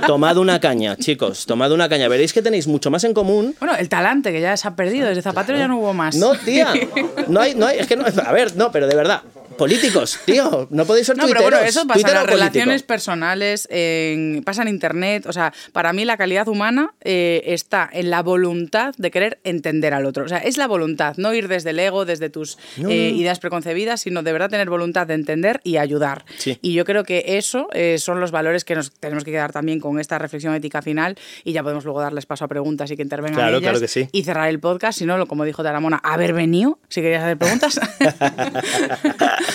[0.07, 2.09] Tomad una caña, chicos, tomad una caña.
[2.09, 3.55] Veréis que tenéis mucho más en común.
[3.61, 6.17] Bueno, el talante que ya se ha perdido, desde Zapatero ya no hubo más.
[6.17, 6.73] No, tía.
[7.29, 9.21] No hay, no hay, es que no, a ver, no, pero de verdad.
[9.59, 14.43] Políticos, tío, no podéis ser No, pero bueno, eso pasa en las relaciones personales, en-
[14.45, 15.27] pasa en internet.
[15.27, 19.93] O sea, para mí la calidad humana eh, está en la voluntad de querer entender
[19.95, 20.25] al otro.
[20.25, 22.57] O sea, es la voluntad, no ir desde el ego, desde tus
[22.89, 26.25] eh, ideas preconcebidas, sino de verdad tener voluntad de entender y ayudar.
[26.39, 26.59] Sí.
[26.63, 29.81] Y yo creo que eso eh, son los valores que nos tenemos que quedar también
[29.81, 33.03] con esta reflexión ética final y ya podemos luego darles paso a preguntas y que
[33.03, 34.09] intervengan Claro, ellas claro que sí.
[34.13, 34.99] y cerrar el podcast.
[34.99, 37.81] Si no, como dijo Taramona, haber venido, si querías hacer preguntas.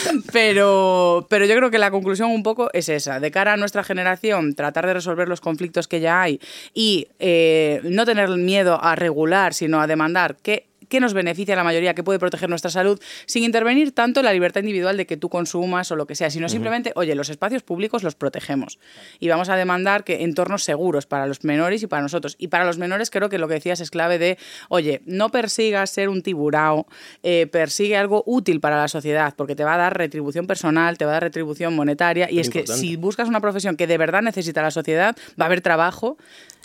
[0.32, 3.20] pero, pero yo creo que la conclusión un poco es esa.
[3.20, 6.40] De cara a nuestra generación, tratar de resolver los conflictos que ya hay
[6.74, 11.58] y eh, no tener miedo a regular, sino a demandar que que nos beneficia a
[11.58, 15.08] la mayoría, que puede proteger nuestra salud, sin intervenir tanto en la libertad individual de
[15.08, 18.78] que tú consumas o lo que sea, sino simplemente, oye, los espacios públicos los protegemos.
[19.20, 22.36] Y vamos a demandar que entornos seguros para los menores y para nosotros.
[22.38, 24.38] Y para los menores creo que lo que decías es clave de,
[24.70, 26.86] oye, no persigas ser un tiburao,
[27.24, 31.06] eh, persigue algo útil para la sociedad, porque te va a dar retribución personal, te
[31.06, 34.22] va a dar retribución monetaria, y es que si buscas una profesión que de verdad
[34.22, 36.18] necesita la sociedad, va a haber trabajo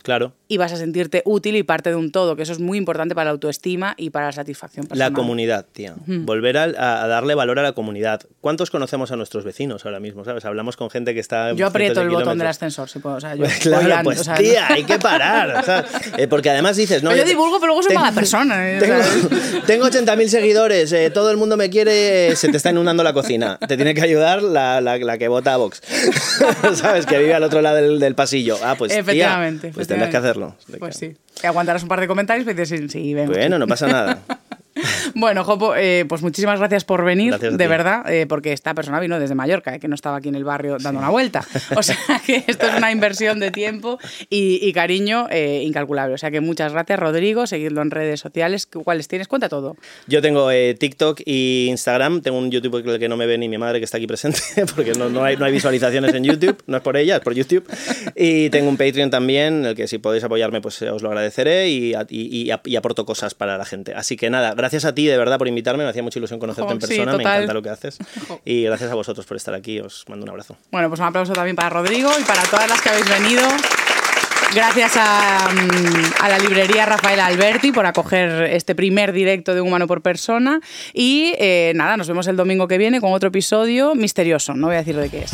[0.08, 0.32] Claro.
[0.48, 3.14] y vas a sentirte útil y parte de un todo, que eso es muy importante
[3.14, 5.10] para la autoestima y para la satisfacción personal.
[5.12, 5.94] La comunidad, tía.
[6.06, 6.62] Volver a,
[7.02, 8.22] a darle valor a la comunidad.
[8.40, 10.24] ¿Cuántos conocemos a nuestros vecinos ahora mismo?
[10.24, 10.46] ¿Sabes?
[10.46, 11.52] Hablamos con gente que está.
[11.52, 13.16] Yo aprieto el botón del ascensor, si puedo.
[13.16, 15.56] O sea, yo Claro, voy pues o sea, tía, hay que parar.
[15.58, 15.84] o sea,
[16.16, 17.10] eh, porque además dices, no.
[17.10, 18.96] Pero yo divulgo, pero luego soy tengo- mala persona, eh, Tengo,
[19.66, 23.58] tengo 80.000 seguidores, eh, todo el mundo me quiere, se te está inundando la cocina.
[23.68, 25.82] Te tiene que ayudar la, la- la que vota a Vox.
[26.74, 27.04] ¿Sabes?
[27.04, 28.56] Que vive al otro lado del, del pasillo.
[28.62, 29.72] Ah, pues tía, Efectivamente.
[29.98, 30.56] Tendrás que hacerlo.
[30.78, 31.16] Pues sí.
[31.42, 33.32] Y aguantarás un par de comentarios y dices, sí, venga.
[33.32, 34.22] Bueno, no pasa nada.
[35.14, 39.00] Bueno, Jopo, eh, pues muchísimas gracias por venir, Gracias de verdad, eh, porque esta persona
[39.00, 41.44] vino desde Mallorca, eh, que no estaba aquí en el barrio dando una vuelta.
[41.76, 43.98] O sea que esto es una inversión de tiempo
[44.30, 46.14] y, y cariño eh, incalculable.
[46.14, 47.46] O sea que muchas gracias, Rodrigo.
[47.46, 48.66] Seguidlo en redes sociales.
[48.66, 49.28] ¿Cuáles tienes?
[49.28, 49.76] Cuenta todo.
[50.06, 50.48] Yo tengo
[50.78, 52.20] TikTok y Instagram.
[52.22, 54.40] Tengo un YouTube que- que no me ve ni mi madre que está aquí presente,
[54.76, 56.62] porque no, no hay, no hay visualizaciones en YouTube.
[56.66, 57.64] No es por ella, es por YouTube.
[58.16, 61.94] Y tengo un Patreon también, el que si podéis apoyarme, pues os lo agradeceré y,
[62.10, 63.94] y aporto cosas para la gente.
[63.94, 65.84] Así que nada, gracias a ti de verdad por invitarme.
[65.84, 67.12] Me hacía mucha ilusión conocerte Jo, en sí, persona.
[67.12, 67.34] me total.
[67.36, 67.98] encanta lo que haces.
[68.44, 69.80] Y gracias a vosotros por estar aquí.
[69.80, 70.56] Os mando un abrazo.
[70.70, 73.42] Bueno, pues un aplauso también para Rodrigo y para todas las que habéis venido.
[74.54, 79.68] Gracias a, mm, a la librería Rafael Alberti por acoger este primer directo de Un
[79.68, 80.60] Humano por Persona.
[80.94, 84.54] Y eh, nada, nos vemos el domingo que viene con otro episodio misterioso.
[84.54, 85.32] No voy a decir de qué es.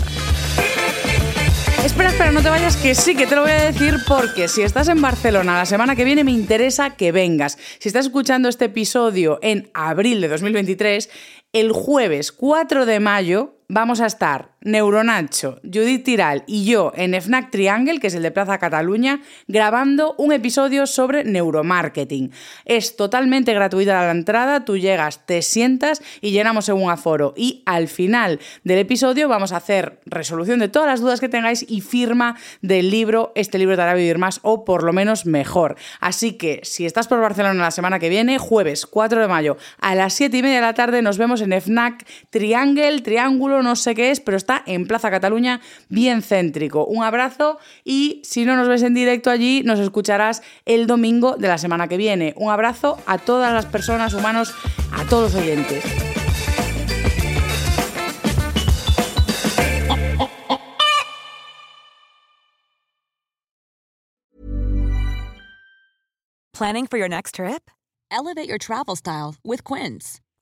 [1.84, 4.62] Espera, espera, no te vayas, que sí, que te lo voy a decir porque si
[4.62, 7.58] estás en Barcelona la semana que viene me interesa que vengas.
[7.78, 11.10] Si estás escuchando este episodio en abril de 2023,
[11.54, 17.50] el jueves 4 de mayo vamos a estar Neuronacho, Judith Tiral y yo en FNAC
[17.50, 22.32] Triangle, que es el de Plaza Cataluña, grabando un episodio sobre neuromarketing.
[22.64, 27.34] Es totalmente gratuita la entrada, tú llegas, te sientas y llenamos en un aforo.
[27.36, 31.66] Y al final del episodio vamos a hacer resolución de todas las dudas que tengáis
[31.68, 35.76] y firma del libro Este libro te hará vivir más o por lo menos mejor.
[36.00, 39.94] Así que si estás por Barcelona la semana que viene, jueves 4 de mayo a
[39.94, 43.94] las 7 y media de la tarde, nos vemos en FNAC Triangle, Triángulo, no sé
[43.94, 46.86] qué es, pero está en Plaza Cataluña, bien céntrico.
[46.86, 51.48] Un abrazo y si no nos ves en directo allí, nos escucharás el domingo de
[51.48, 52.34] la semana que viene.
[52.36, 54.54] Un abrazo a todas las personas, humanos,
[54.92, 55.84] a todos los oyentes.
[66.54, 67.68] Planning for your next trip?
[68.12, 70.20] Elevate your travel style with Quince.